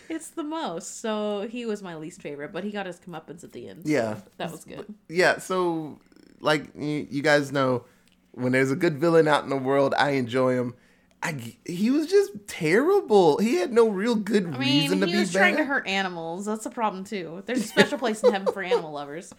it's 0.09 0.29
the 0.29 0.43
most. 0.43 1.01
So 1.01 1.47
he 1.49 1.65
was 1.65 1.81
my 1.83 1.95
least 1.95 2.21
favorite, 2.21 2.53
but 2.53 2.63
he 2.63 2.71
got 2.71 2.85
his 2.85 2.99
comeuppance 2.99 3.43
at 3.43 3.51
the 3.51 3.67
end. 3.67 3.83
so 3.85 3.91
yeah, 3.91 4.15
that 4.37 4.51
was 4.51 4.63
good. 4.63 4.85
yeah. 5.09 5.37
So 5.39 5.99
like 6.39 6.69
you, 6.75 7.21
guys 7.21 7.51
know, 7.51 7.85
when 8.31 8.51
there's 8.51 8.71
a 8.71 8.75
good 8.75 8.97
villain 8.97 9.27
out 9.27 9.43
in 9.43 9.49
the 9.49 9.57
world, 9.57 9.93
I 9.97 10.11
enjoy 10.11 10.53
him. 10.53 10.75
I, 11.23 11.55
he 11.65 11.89
was 11.89 12.07
just 12.07 12.31
terrible. 12.47 13.39
He 13.39 13.55
had 13.55 13.73
no 13.73 13.89
real 13.89 14.15
good 14.15 14.45
I 14.45 14.49
mean, 14.51 14.59
reason 14.59 14.99
to 15.01 15.07
he 15.07 15.17
was 15.17 15.31
trying 15.31 15.57
to 15.57 15.63
hurt 15.65 15.87
animals. 15.87 16.45
That's 16.45 16.65
a 16.67 16.69
problem 16.69 17.03
too. 17.03 17.41
There's 17.45 17.65
a 17.65 17.67
special 17.67 17.97
place 17.97 18.23
in 18.23 18.31
heaven 18.31 18.53
for 18.53 18.61
animal 18.61 18.91
lovers. 18.91 19.33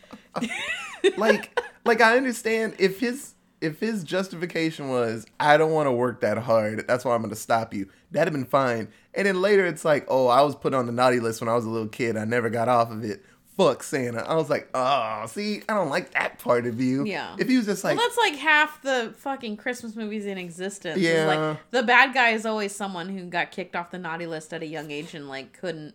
like 1.17 1.59
like 1.85 2.01
I 2.01 2.17
understand 2.17 2.75
if 2.81 2.99
his 2.99 3.35
if 3.61 3.81
his 3.81 4.05
justification 4.05 4.89
was 4.89 5.27
I 5.39 5.57
don't 5.57 5.73
want 5.73 5.87
to 5.87 5.93
work 5.93 6.21
that 6.21 6.39
hard, 6.39 6.87
that's 6.87 7.05
why 7.05 7.15
I'm 7.15 7.23
going 7.23 7.31
to 7.31 7.37
stop 7.37 7.73
you. 7.75 7.89
That'd 8.11 8.33
have 8.33 8.41
been 8.41 8.51
fine. 8.51 8.89
And 9.15 9.27
then 9.27 9.41
later 9.41 9.67
it's 9.67 9.85
like, 9.85 10.05
"Oh, 10.09 10.27
I 10.27 10.43
was 10.43 10.55
put 10.55 10.75
on 10.75 10.87
the 10.87 10.93
naughty 10.93 11.21
list 11.21 11.41
when 11.41 11.49
I 11.49 11.55
was 11.55 11.65
a 11.65 11.71
little 11.71 11.89
kid. 11.89 12.17
I 12.17 12.25
never 12.25 12.51
got 12.51 12.69
off 12.69 12.91
of 12.91 13.05
it." 13.05 13.25
Fuck 13.59 13.83
Santa. 13.83 14.21
I 14.21 14.35
was 14.37 14.49
like, 14.49 14.71
oh, 14.73 15.25
see, 15.27 15.63
I 15.69 15.75
don't 15.75 15.91
like 15.91 16.13
that 16.13 16.39
part 16.39 16.65
of 16.67 16.81
you. 16.81 17.05
Yeah. 17.05 17.37
If 17.39 17.49
he 17.49 17.57
was 17.59 17.67
just 17.67 17.85
like, 17.85 17.99
well, 17.99 18.07
that's 18.07 18.17
like 18.17 18.37
half 18.37 18.81
the 18.81 19.13
fucking 19.19 19.59
Christmas 19.59 19.95
movies 19.97 20.25
in 20.25 20.39
existence. 20.39 20.97
is, 20.97 21.03
Yeah. 21.05 21.27
like 21.27 21.59
the 21.73 21.83
bad 21.83 22.15
guy 22.15 22.31
is 22.31 22.47
always 22.47 22.75
someone 22.75 23.11
who 23.11 23.25
got 23.27 23.51
kicked 23.51 23.77
off 23.77 23.91
the 23.91 23.99
naughty 23.99 24.27
list 24.27 24.55
at 24.55 24.63
a 24.63 24.67
young 24.67 24.91
age 24.91 25.13
and 25.15 25.29
like 25.29 25.53
couldn't 25.59 25.95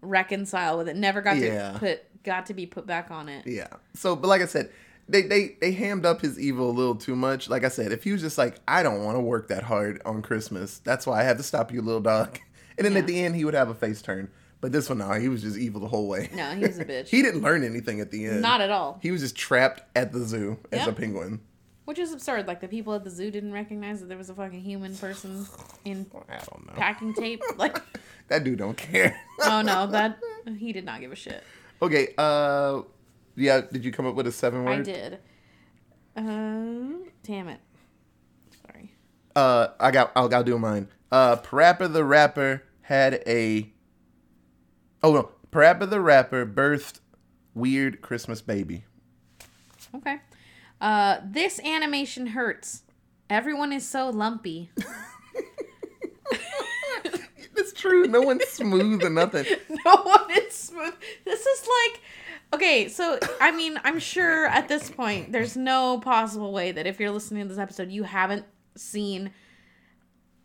reconcile 0.00 0.78
with 0.78 0.88
it. 0.88 0.96
Never 0.96 1.20
got 1.20 1.36
Yeah. 1.36 1.72
to 1.74 1.78
put 1.78 2.22
got 2.24 2.46
to 2.46 2.54
be 2.54 2.64
put 2.66 2.86
back 2.86 3.10
on 3.10 3.28
it. 3.28 3.46
yeah. 3.46 3.68
So, 3.94 4.16
but 4.16 4.28
like 4.28 4.40
I 4.42 4.46
said, 4.46 4.70
they 5.08 5.22
they 5.22 5.56
they 5.60 5.72
hammed 5.72 6.06
up 6.06 6.22
his 6.22 6.38
evil 6.40 6.70
a 6.70 6.72
little 6.72 6.94
too 6.94 7.14
much. 7.16 7.48
Like 7.50 7.64
I 7.64 7.68
said, 7.68 7.92
if 7.92 8.04
he 8.04 8.12
was 8.12 8.22
just 8.22 8.38
like, 8.38 8.56
I 8.66 8.82
don't 8.82 9.04
want 9.04 9.16
to 9.16 9.20
work 9.20 9.48
that 9.48 9.62
hard 9.64 10.00
on 10.06 10.22
Christmas, 10.22 10.78
that's 10.78 11.06
why 11.06 11.20
I 11.20 11.24
had 11.24 11.36
to 11.36 11.42
stop 11.42 11.72
you, 11.72 11.82
little 11.82 12.00
dog. 12.00 12.38
And 12.76 12.84
then 12.84 12.94
Yeah. 12.94 12.98
at 13.00 13.06
the 13.06 13.20
end, 13.24 13.36
he 13.36 13.44
would 13.44 13.54
have 13.54 13.68
a 13.68 13.74
face 13.74 14.02
turn. 14.02 14.30
But 14.64 14.72
this 14.72 14.88
one, 14.88 14.96
no, 14.96 15.12
he 15.12 15.28
was 15.28 15.42
just 15.42 15.58
evil 15.58 15.78
the 15.78 15.88
whole 15.88 16.08
way. 16.08 16.30
No, 16.32 16.54
he 16.54 16.62
was 16.62 16.78
a 16.78 16.84
bitch. 16.86 17.08
he 17.08 17.20
didn't 17.20 17.42
learn 17.42 17.64
anything 17.64 18.00
at 18.00 18.10
the 18.10 18.24
end. 18.24 18.40
Not 18.40 18.62
at 18.62 18.70
all. 18.70 18.98
He 19.02 19.10
was 19.10 19.20
just 19.20 19.36
trapped 19.36 19.82
at 19.94 20.10
the 20.10 20.20
zoo 20.20 20.56
as 20.72 20.86
a 20.86 20.92
penguin. 20.94 21.40
Which 21.84 21.98
is 21.98 22.14
absurd. 22.14 22.46
Like 22.46 22.62
the 22.62 22.68
people 22.68 22.94
at 22.94 23.04
the 23.04 23.10
zoo 23.10 23.30
didn't 23.30 23.52
recognize 23.52 24.00
that 24.00 24.06
there 24.06 24.16
was 24.16 24.30
a 24.30 24.34
fucking 24.34 24.62
human 24.62 24.96
person 24.96 25.44
in 25.84 26.06
I 26.30 26.38
don't 26.38 26.66
know. 26.66 26.72
packing 26.76 27.12
tape. 27.12 27.42
Like, 27.58 27.78
That 28.28 28.42
dude 28.42 28.58
don't 28.58 28.74
care. 28.74 29.14
oh 29.42 29.60
no, 29.60 29.86
that 29.88 30.16
he 30.56 30.72
did 30.72 30.86
not 30.86 31.02
give 31.02 31.12
a 31.12 31.14
shit. 31.14 31.44
okay. 31.82 32.14
Uh, 32.16 32.84
yeah. 33.36 33.60
Did 33.70 33.84
you 33.84 33.92
come 33.92 34.06
up 34.06 34.14
with 34.14 34.26
a 34.28 34.32
seven 34.32 34.64
word? 34.64 34.78
I 34.78 34.82
did. 34.82 35.18
Um, 36.16 37.04
damn 37.22 37.48
it. 37.48 37.60
Sorry. 38.66 38.92
Uh, 39.36 39.66
I 39.78 39.90
got. 39.90 40.10
I'll, 40.16 40.34
I'll 40.34 40.42
do 40.42 40.58
mine. 40.58 40.88
Uh, 41.12 41.36
Parappa 41.36 41.92
the 41.92 42.02
Rapper 42.02 42.62
had 42.80 43.22
a. 43.26 43.70
Oh 45.04 45.12
no, 45.12 45.30
Parappa 45.52 45.88
the 45.88 46.00
Rapper 46.00 46.46
birthed 46.46 47.00
weird 47.54 48.00
Christmas 48.00 48.40
baby. 48.40 48.84
Okay. 49.94 50.16
Uh, 50.80 51.18
this 51.22 51.60
animation 51.60 52.28
hurts. 52.28 52.84
Everyone 53.28 53.70
is 53.70 53.86
so 53.86 54.08
lumpy. 54.08 54.70
It's 57.56 57.72
true. 57.72 58.06
No 58.06 58.20
one's 58.20 58.44
smooth 58.48 59.04
or 59.04 59.10
nothing. 59.10 59.46
no 59.86 59.96
one 60.02 60.30
is 60.32 60.52
smooth. 60.52 60.94
This 61.24 61.46
is 61.46 61.68
like 61.68 62.00
okay, 62.52 62.88
so 62.88 63.18
I 63.40 63.52
mean, 63.52 63.78
I'm 63.84 64.00
sure 64.00 64.46
at 64.46 64.66
this 64.66 64.90
point 64.90 65.30
there's 65.30 65.56
no 65.56 66.00
possible 66.00 66.52
way 66.52 66.72
that 66.72 66.86
if 66.88 66.98
you're 66.98 67.12
listening 67.12 67.44
to 67.44 67.48
this 67.48 67.58
episode, 67.58 67.92
you 67.92 68.02
haven't 68.02 68.44
seen 68.76 69.30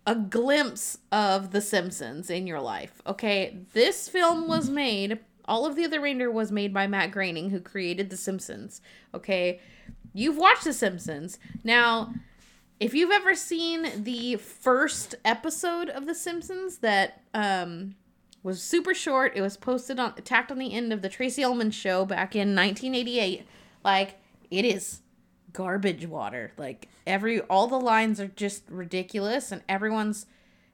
a 0.06 0.16
glimpse 0.16 0.98
of 1.12 1.52
The 1.52 1.62
Simpsons 1.62 2.30
in 2.30 2.48
your 2.48 2.62
life. 2.62 3.02
Okay, 3.06 3.58
this 3.74 4.10
film 4.10 4.48
was 4.48 4.70
made. 4.70 5.20
All 5.46 5.66
of 5.66 5.76
the 5.76 5.86
other 5.86 6.00
reindeer 6.00 6.32
was 6.32 6.52
made 6.52 6.74
by 6.74 6.88
Matt 6.88 7.12
Groening, 7.12 7.50
who 7.50 7.60
created 7.60 8.10
The 8.10 8.18
Simpsons. 8.18 8.82
Okay, 9.14 9.60
you've 10.14 10.38
watched 10.38 10.64
The 10.64 10.74
Simpsons 10.74 11.40
now. 11.64 12.14
If 12.80 12.94
you've 12.94 13.12
ever 13.12 13.36
seen 13.36 14.04
the 14.04 14.38
first 14.38 15.16
episode 15.26 15.90
of 15.90 16.06
The 16.06 16.16
Simpsons 16.16 16.78
that 16.78 17.22
um, 17.34 17.96
was 18.42 18.64
super 18.64 18.94
short, 18.94 19.34
it 19.36 19.42
was 19.42 19.58
posted 19.58 20.00
on 20.00 20.16
tacked 20.16 20.52
on 20.52 20.60
the 20.60 20.74
end 20.74 20.94
of 20.94 21.02
the 21.02 21.10
Tracey 21.10 21.44
Ullman 21.44 21.72
show 21.72 22.06
back 22.06 22.36
in 22.36 22.56
1988. 22.56 23.46
Like 23.84 24.18
it 24.50 24.64
is 24.64 25.02
garbage 25.54 26.06
water. 26.06 26.52
Like 26.58 26.88
every 27.08 27.42
all 27.42 27.68
the 27.68 27.80
lines 27.80 28.20
are 28.20 28.28
just 28.28 28.64
ridiculous, 28.70 29.52
and 29.52 29.62
everyone's 29.70 30.26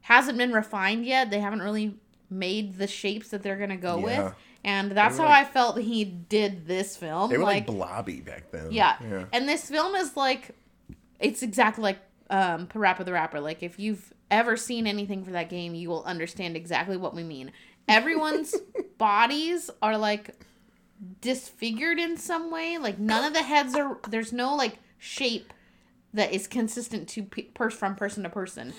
hasn't 0.02 0.38
been 0.38 0.52
refined 0.54 1.06
yet. 1.06 1.30
They 1.32 1.40
haven't 1.40 1.62
really 1.62 1.96
made 2.30 2.78
the 2.78 2.88
shapes 2.88 3.30
that 3.30 3.44
they're 3.44 3.58
gonna 3.58 3.78
go 3.78 3.98
Yeah. 4.00 4.24
with, 4.26 4.34
and 4.64 4.92
that's 4.92 5.18
how 5.18 5.26
were 5.26 5.30
I 5.32 5.44
felt 5.46 5.78
he 5.80 6.04
did 6.04 6.68
this 6.68 6.98
film. 6.98 7.30
They 7.30 7.38
were 7.38 7.44
like, 7.44 7.68
like 7.68 7.78
blobby 7.78 8.22
back 8.22 8.52
then. 8.52 8.72
yeah. 8.72 8.96
Yeah. 9.02 9.26
And 9.34 9.48
this 9.48 9.70
film 9.70 9.96
is 9.96 10.16
like 10.18 10.52
it's 11.20 11.42
exactly 11.44 11.82
like 11.84 12.00
um 12.30 12.68
Parappa 12.68 13.06
the 13.06 13.14
Rapper. 13.14 13.40
Like 13.40 13.64
if 13.64 13.80
you've 13.80 14.14
ever 14.32 14.58
seen 14.58 14.88
anything 14.88 15.24
for 15.24 15.32
that 15.32 15.50
game, 15.50 15.76
you 15.76 15.90
will 15.90 16.04
understand 16.04 16.56
exactly 16.58 16.98
what 16.98 17.14
we 17.16 17.24
mean. 17.24 17.52
Everyone's 17.88 18.56
bodies 18.98 19.70
are 19.84 19.98
like 19.98 20.32
disfigured 21.22 22.00
in 22.00 22.18
some 22.18 22.52
way. 22.52 22.78
Like 22.78 23.00
none 23.00 23.24
of 23.24 23.34
the 23.34 23.44
heads 23.44 23.76
are 23.76 23.98
there's 24.10 24.34
no 24.34 24.56
like 24.56 24.80
shape 24.98 25.54
that 26.14 26.34
is 26.34 26.48
consistent 26.48 27.08
to 27.10 27.24
pe- 27.24 27.44
per- 27.44 27.70
from 27.70 27.96
person 27.96 28.24
to 28.24 28.30
person. 28.30 28.74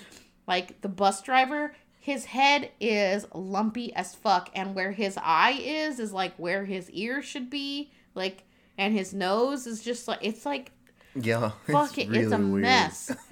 Like 0.47 0.81
the 0.81 0.89
bus 0.89 1.23
driver, 1.23 1.75
his 1.99 2.27
head 2.27 2.71
is 2.81 3.27
lumpy 3.35 3.93
as 3.95 4.15
fuck 4.15 4.51
and 4.55 4.75
where 4.75 4.93
his 4.93 5.19
eye 5.23 5.59
is 5.63 5.99
is 5.99 6.13
like 6.13 6.35
where 6.37 6.65
his 6.65 6.91
ear 6.91 7.23
should 7.23 7.51
be. 7.51 7.91
Like 8.15 8.45
and 8.79 8.95
his 8.95 9.13
nose 9.13 9.67
is 9.67 9.83
just 9.83 10.07
like 10.09 10.21
it's 10.23 10.47
like 10.47 10.71
Yeah. 11.15 11.51
fuck 11.67 11.99
it, 11.99 12.15
it's 12.15 12.33
a 12.33 12.39
weird. 12.39 12.63
mess. 12.63 13.15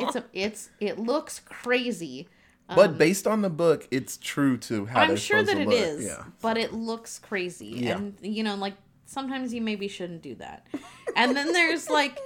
It's 0.00 0.14
a 0.16 0.24
it's 0.32 0.70
it 0.80 0.98
looks 0.98 1.40
crazy. 1.40 2.28
But 2.68 2.90
um, 2.90 2.98
based 2.98 3.26
on 3.26 3.42
the 3.42 3.50
book, 3.50 3.88
it's 3.90 4.18
true 4.18 4.58
to 4.58 4.84
how 4.86 5.00
I'm 5.00 5.16
sure 5.16 5.42
that 5.42 5.56
it 5.56 5.64
to 5.64 5.70
is. 5.70 6.04
Yeah. 6.04 6.24
but 6.42 6.58
it 6.58 6.74
looks 6.74 7.18
crazy. 7.18 7.68
Yeah. 7.68 7.96
And 7.96 8.16
you 8.20 8.42
know, 8.42 8.56
like 8.56 8.74
sometimes 9.06 9.54
you 9.54 9.62
maybe 9.62 9.88
shouldn't 9.88 10.22
do 10.22 10.34
that. 10.36 10.66
And 11.16 11.34
then 11.36 11.52
there's 11.52 11.88
like 11.88 12.18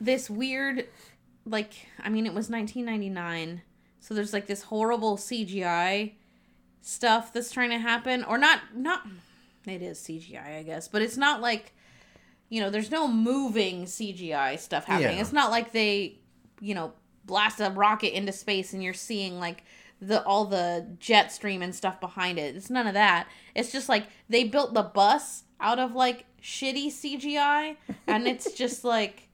this 0.00 0.28
weird 0.30 0.88
like 1.46 1.72
I 2.02 2.08
mean 2.08 2.26
it 2.26 2.34
was 2.34 2.48
1999. 2.48 3.62
So 4.00 4.14
there's 4.14 4.32
like 4.32 4.46
this 4.46 4.62
horrible 4.62 5.16
CGI 5.16 6.12
stuff 6.80 7.32
that's 7.32 7.50
trying 7.50 7.70
to 7.70 7.78
happen 7.78 8.24
or 8.24 8.38
not 8.38 8.60
not 8.74 9.06
it 9.66 9.82
is 9.82 9.98
CGI, 10.00 10.58
I 10.58 10.62
guess, 10.62 10.88
but 10.88 11.02
it's 11.02 11.16
not 11.16 11.40
like 11.40 11.74
you 12.48 12.60
know, 12.60 12.70
there's 12.70 12.90
no 12.90 13.08
moving 13.08 13.84
CGI 13.84 14.58
stuff 14.58 14.84
happening. 14.84 15.16
Yeah. 15.16 15.22
It's 15.22 15.32
not 15.32 15.50
like 15.50 15.72
they, 15.72 16.18
you 16.60 16.74
know, 16.74 16.92
blast 17.26 17.60
a 17.60 17.70
rocket 17.70 18.16
into 18.16 18.32
space 18.32 18.72
and 18.72 18.82
you're 18.82 18.92
seeing 18.94 19.38
like 19.38 19.64
the 20.00 20.22
all 20.24 20.44
the 20.44 20.86
jet 20.98 21.32
stream 21.32 21.62
and 21.62 21.74
stuff 21.74 22.00
behind 22.00 22.38
it. 22.38 22.56
It's 22.56 22.70
none 22.70 22.86
of 22.86 22.94
that. 22.94 23.26
It's 23.54 23.72
just 23.72 23.88
like 23.88 24.06
they 24.28 24.44
built 24.44 24.74
the 24.74 24.82
bus 24.82 25.44
out 25.60 25.78
of 25.78 25.94
like 25.94 26.26
shitty 26.42 26.88
CGI 26.88 27.76
and 28.06 28.26
it's 28.26 28.52
just 28.56 28.84
like 28.84 29.28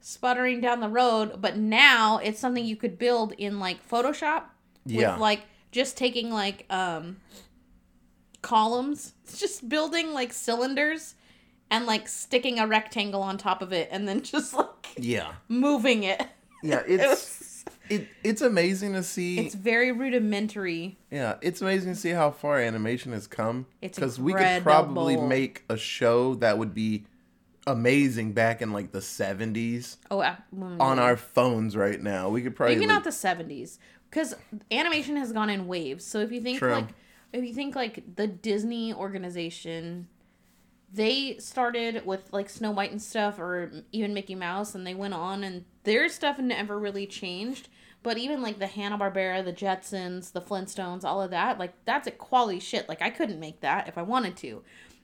sputtering 0.00 0.60
down 0.60 0.80
the 0.80 0.88
road, 0.88 1.40
but 1.40 1.56
now 1.56 2.18
it's 2.18 2.40
something 2.40 2.64
you 2.64 2.76
could 2.76 2.98
build 2.98 3.32
in 3.32 3.60
like 3.60 3.86
Photoshop 3.88 4.44
Yeah. 4.86 5.12
with 5.12 5.20
like 5.20 5.42
just 5.70 5.96
taking 5.96 6.30
like 6.30 6.64
um 6.70 7.18
columns, 8.42 9.14
it's 9.24 9.38
just 9.40 9.68
building 9.68 10.12
like 10.12 10.32
cylinders 10.32 11.14
and 11.70 11.84
like 11.86 12.08
sticking 12.08 12.58
a 12.58 12.66
rectangle 12.66 13.22
on 13.22 13.36
top 13.36 13.60
of 13.62 13.72
it 13.72 13.88
and 13.92 14.08
then 14.08 14.22
just 14.22 14.54
like 14.54 14.68
Yeah. 14.96 15.32
moving 15.48 16.02
it. 16.04 16.26
Yeah. 16.62 16.82
It 16.86 17.00
It's 17.00 17.08
was, 17.08 17.64
it, 17.90 18.08
it's 18.22 18.42
amazing 18.42 18.92
to 18.94 19.02
see. 19.02 19.38
it's 19.38 19.54
very 19.54 19.92
rudimentary. 19.92 20.98
Yeah, 21.10 21.36
it's 21.40 21.62
amazing 21.62 21.94
to 21.94 21.98
see 21.98 22.10
how 22.10 22.30
far 22.30 22.58
animation 22.60 23.12
has 23.12 23.26
come. 23.26 23.66
It's 23.80 23.98
because 23.98 24.20
we 24.20 24.34
could 24.34 24.62
probably 24.62 25.16
make 25.16 25.64
a 25.70 25.76
show 25.76 26.34
that 26.36 26.58
would 26.58 26.74
be 26.74 27.04
amazing 27.66 28.32
back 28.32 28.62
in 28.62 28.72
like 28.72 28.92
the 28.92 29.02
seventies 29.02 29.98
Oh, 30.10 30.20
uh, 30.20 30.36
mm. 30.54 30.80
on 30.80 30.98
our 30.98 31.16
phones 31.16 31.76
right 31.76 32.00
now. 32.02 32.28
We 32.30 32.42
could 32.42 32.56
probably 32.56 32.76
maybe 32.76 32.86
like- 32.86 32.94
not 32.96 33.04
the 33.04 33.10
70s 33.10 33.78
because 34.10 34.34
animation 34.70 35.16
has 35.16 35.32
gone 35.32 35.50
in 35.50 35.66
waves. 35.66 36.04
So 36.04 36.18
if 36.20 36.32
you 36.32 36.40
think 36.40 36.58
True. 36.58 36.72
like 36.72 36.88
if 37.32 37.44
you 37.44 37.52
think 37.54 37.74
like 37.76 38.16
the 38.16 38.26
Disney 38.26 38.92
organization 38.94 40.08
they 40.92 41.36
started 41.38 42.06
with 42.06 42.32
like 42.32 42.48
Snow 42.48 42.70
White 42.70 42.90
and 42.90 43.02
stuff, 43.02 43.38
or 43.38 43.70
even 43.92 44.14
Mickey 44.14 44.34
Mouse, 44.34 44.74
and 44.74 44.86
they 44.86 44.94
went 44.94 45.14
on, 45.14 45.44
and 45.44 45.64
their 45.84 46.08
stuff 46.08 46.38
never 46.38 46.78
really 46.78 47.06
changed. 47.06 47.68
But 48.02 48.16
even 48.16 48.42
like 48.42 48.58
the 48.58 48.66
Hanna 48.66 48.96
Barbera, 48.96 49.44
the 49.44 49.52
Jetsons, 49.52 50.32
the 50.32 50.40
Flintstones, 50.40 51.04
all 51.04 51.20
of 51.20 51.30
that, 51.30 51.58
like 51.58 51.72
that's 51.84 52.06
a 52.06 52.12
quality 52.12 52.60
shit. 52.60 52.88
Like 52.88 53.02
I 53.02 53.10
couldn't 53.10 53.40
make 53.40 53.60
that 53.60 53.88
if 53.88 53.98
I 53.98 54.02
wanted 54.02 54.36
to. 54.38 54.62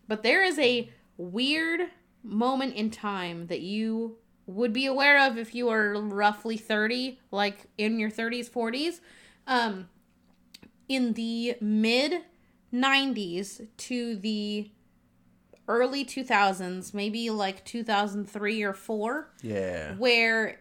But 0.09 0.23
there 0.23 0.43
is 0.43 0.59
a 0.59 0.91
weird 1.17 1.89
moment 2.23 2.75
in 2.75 2.91
time 2.91 3.49
that 3.49 3.61
you 3.61 4.17
would 4.47 4.73
be 4.73 4.87
aware 4.87 5.27
of 5.27 5.39
if 5.39 5.55
you 5.55 5.69
are 5.69 5.95
roughly 6.01 6.57
30, 6.57 7.19
like 7.31 7.67
in 7.79 7.99
your 7.99 8.11
30s, 8.11 8.51
40s. 8.51 9.01
Um, 9.47 9.89
in 10.89 11.15
the 11.15 11.57
mid 11.61 12.23
90s 12.73 13.67
to 13.77 14.17
the 14.17 14.71
early 15.69 16.05
2000s, 16.05 16.93
maybe 16.95 17.31
like 17.31 17.65
2003 17.65 18.63
or 18.63 18.73
4, 18.73 19.31
Yeah. 19.43 19.95
where 19.97 20.61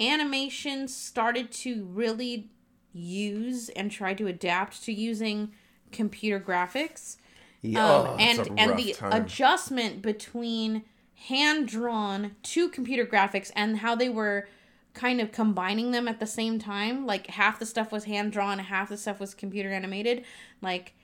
animation 0.00 0.88
started 0.88 1.50
to 1.50 1.84
really 1.86 2.50
use 2.92 3.68
and 3.70 3.90
try 3.90 4.14
to 4.14 4.26
adapt 4.26 4.82
to 4.84 4.92
using 4.92 5.52
computer 5.92 6.40
graphics. 6.40 7.16
Yeah. 7.62 7.84
Um, 7.84 8.06
oh, 8.06 8.16
and 8.18 8.50
and 8.58 8.78
the 8.78 8.92
time. 8.92 9.12
adjustment 9.12 10.02
between 10.02 10.84
hand 11.14 11.66
drawn 11.68 12.36
to 12.42 12.68
computer 12.68 13.06
graphics 13.06 13.50
and 13.56 13.78
how 13.78 13.94
they 13.94 14.08
were 14.08 14.46
kind 14.92 15.20
of 15.20 15.32
combining 15.32 15.90
them 15.90 16.06
at 16.08 16.20
the 16.20 16.26
same 16.26 16.58
time 16.58 17.04
like 17.06 17.26
half 17.28 17.58
the 17.58 17.66
stuff 17.66 17.90
was 17.92 18.04
hand 18.04 18.32
drawn 18.32 18.58
half 18.58 18.88
the 18.90 18.96
stuff 18.96 19.18
was 19.20 19.34
computer 19.34 19.70
animated 19.70 20.24
like 20.62 20.94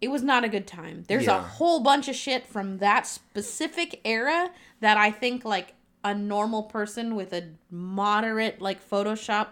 it 0.00 0.10
was 0.10 0.22
not 0.22 0.44
a 0.44 0.48
good 0.48 0.66
time. 0.66 1.04
There's 1.08 1.26
a 1.26 1.40
whole 1.40 1.80
bunch 1.80 2.08
of 2.08 2.16
shit 2.16 2.46
from 2.46 2.78
that 2.78 3.06
specific 3.06 4.00
era 4.04 4.50
that 4.80 4.96
I 4.96 5.10
think 5.10 5.44
like 5.44 5.74
a 6.02 6.14
normal 6.14 6.62
person 6.62 7.14
with 7.14 7.32
a 7.32 7.50
moderate 7.70 8.60
like 8.60 8.88
Photoshop 8.88 9.48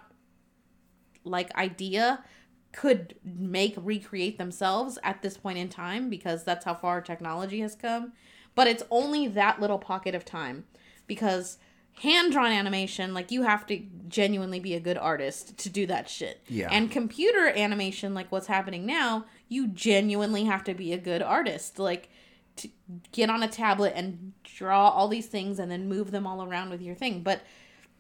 like 1.24 1.54
idea 1.54 2.24
could 2.72 3.14
make 3.22 3.74
recreate 3.76 4.38
themselves 4.38 4.98
at 5.02 5.20
this 5.22 5.36
point 5.36 5.58
in 5.58 5.68
time 5.68 6.08
because 6.08 6.44
that's 6.44 6.64
how 6.64 6.74
far 6.74 7.00
technology 7.00 7.60
has 7.60 7.74
come. 7.74 8.12
But 8.54 8.66
it's 8.66 8.82
only 8.90 9.28
that 9.28 9.60
little 9.60 9.78
pocket 9.78 10.14
of 10.14 10.24
time 10.24 10.64
because 11.06 11.58
hand 12.02 12.32
drawn 12.32 12.52
animation, 12.52 13.14
like 13.14 13.30
you 13.30 13.42
have 13.42 13.66
to 13.66 13.82
genuinely 14.08 14.60
be 14.60 14.74
a 14.74 14.80
good 14.80 14.96
artist 14.96 15.56
to 15.58 15.68
do 15.68 15.86
that 15.86 16.08
shit. 16.08 16.40
Yeah. 16.48 16.68
And 16.70 16.90
computer 16.90 17.48
animation, 17.48 18.14
like 18.14 18.30
what's 18.30 18.46
happening 18.46 18.86
now, 18.86 19.26
you 19.48 19.66
genuinely 19.68 20.44
have 20.44 20.64
to 20.64 20.74
be 20.74 20.92
a 20.92 20.98
good 20.98 21.22
artist. 21.22 21.78
Like 21.78 22.08
to 22.56 22.68
get 23.12 23.30
on 23.30 23.42
a 23.42 23.48
tablet 23.48 23.92
and 23.96 24.32
draw 24.44 24.88
all 24.88 25.08
these 25.08 25.26
things 25.26 25.58
and 25.58 25.70
then 25.70 25.88
move 25.88 26.10
them 26.10 26.26
all 26.26 26.42
around 26.42 26.70
with 26.70 26.82
your 26.82 26.94
thing. 26.94 27.22
But 27.22 27.42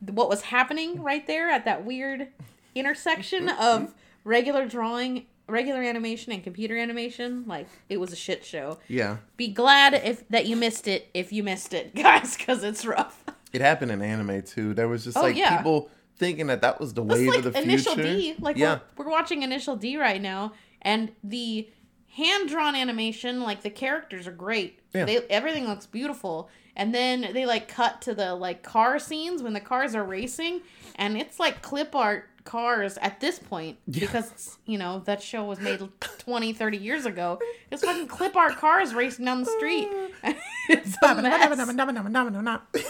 what 0.00 0.28
was 0.28 0.42
happening 0.42 1.02
right 1.02 1.26
there 1.26 1.48
at 1.50 1.64
that 1.64 1.84
weird 1.84 2.28
intersection 2.74 3.48
of 3.48 3.94
regular 4.24 4.66
drawing, 4.66 5.26
regular 5.48 5.82
animation, 5.82 6.32
and 6.32 6.42
computer 6.42 6.76
animation, 6.76 7.44
like 7.46 7.66
it 7.88 7.98
was 7.98 8.12
a 8.12 8.16
shit 8.16 8.44
show. 8.44 8.78
Yeah. 8.88 9.18
Be 9.36 9.48
glad 9.48 9.94
if 9.94 10.28
that 10.28 10.46
you 10.46 10.56
missed 10.56 10.86
it 10.88 11.08
if 11.14 11.32
you 11.32 11.42
missed 11.42 11.74
it, 11.74 11.94
guys, 12.02 12.36
because 12.36 12.62
it's 12.62 12.84
rough. 12.84 13.24
It 13.52 13.60
happened 13.60 13.90
in 13.90 14.02
anime 14.02 14.42
too. 14.42 14.74
There 14.74 14.88
was 14.88 15.04
just 15.04 15.16
Oh, 15.16 15.22
like 15.22 15.36
yeah. 15.36 15.56
people 15.56 15.90
thinking 16.16 16.48
that 16.48 16.60
that 16.62 16.80
was 16.80 16.94
the 16.94 17.02
wave 17.02 17.28
like 17.28 17.38
of 17.38 17.44
the 17.44 17.52
future. 17.52 17.68
Initial. 17.70 17.94
D. 17.96 18.34
Like 18.40 18.56
yeah, 18.56 18.80
we're, 18.96 19.04
we're 19.06 19.10
watching 19.10 19.42
Initial 19.42 19.76
D 19.76 19.96
right 19.96 20.20
now, 20.20 20.52
and 20.82 21.12
the 21.22 21.68
hand 22.14 22.48
drawn 22.48 22.74
animation, 22.74 23.40
like 23.40 23.62
the 23.62 23.70
characters 23.70 24.26
are 24.26 24.32
great. 24.32 24.80
Yeah. 24.94 25.04
They 25.04 25.18
everything 25.28 25.66
looks 25.66 25.86
beautiful. 25.86 26.48
And 26.76 26.94
then 26.94 27.30
they 27.32 27.44
like 27.44 27.66
cut 27.68 28.00
to 28.02 28.14
the 28.14 28.34
like 28.34 28.62
car 28.62 28.98
scenes 28.98 29.42
when 29.42 29.52
the 29.52 29.60
cars 29.60 29.94
are 29.94 30.04
racing, 30.04 30.60
and 30.94 31.16
it's 31.16 31.40
like 31.40 31.60
clip 31.62 31.94
art 31.94 32.28
cars 32.44 32.96
at 33.02 33.20
this 33.20 33.38
point 33.38 33.76
because 33.90 34.56
you 34.64 34.78
know 34.78 35.00
that 35.00 35.22
show 35.22 35.44
was 35.44 35.60
made 35.60 35.86
20 36.00 36.54
30 36.54 36.78
years 36.78 37.04
ago 37.04 37.38
it's 37.70 37.84
fucking 37.84 38.06
clip 38.06 38.34
art 38.36 38.56
cars 38.56 38.94
racing 38.94 39.26
down 39.26 39.40
the 39.40 39.50
street 39.50 39.86
it's 40.70 40.96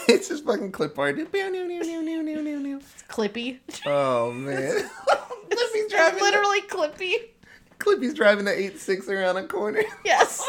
it's 0.07 0.29
just 0.29 0.45
fucking 0.45 0.71
clip 0.71 0.97
art. 0.97 1.19
It's 1.19 1.29
clippy 3.09 3.59
oh 3.85 4.31
man, 4.31 4.55
Clippy's 5.49 5.73
it's 5.73 5.93
driving. 5.93 6.21
literally 6.21 6.61
clippy 6.61 7.15
Clippy's 7.79 8.13
driving 8.13 8.45
the 8.45 8.57
eight 8.57 8.79
six 8.79 9.07
around 9.09 9.37
a 9.37 9.43
corner. 9.47 9.81
yes 10.05 10.41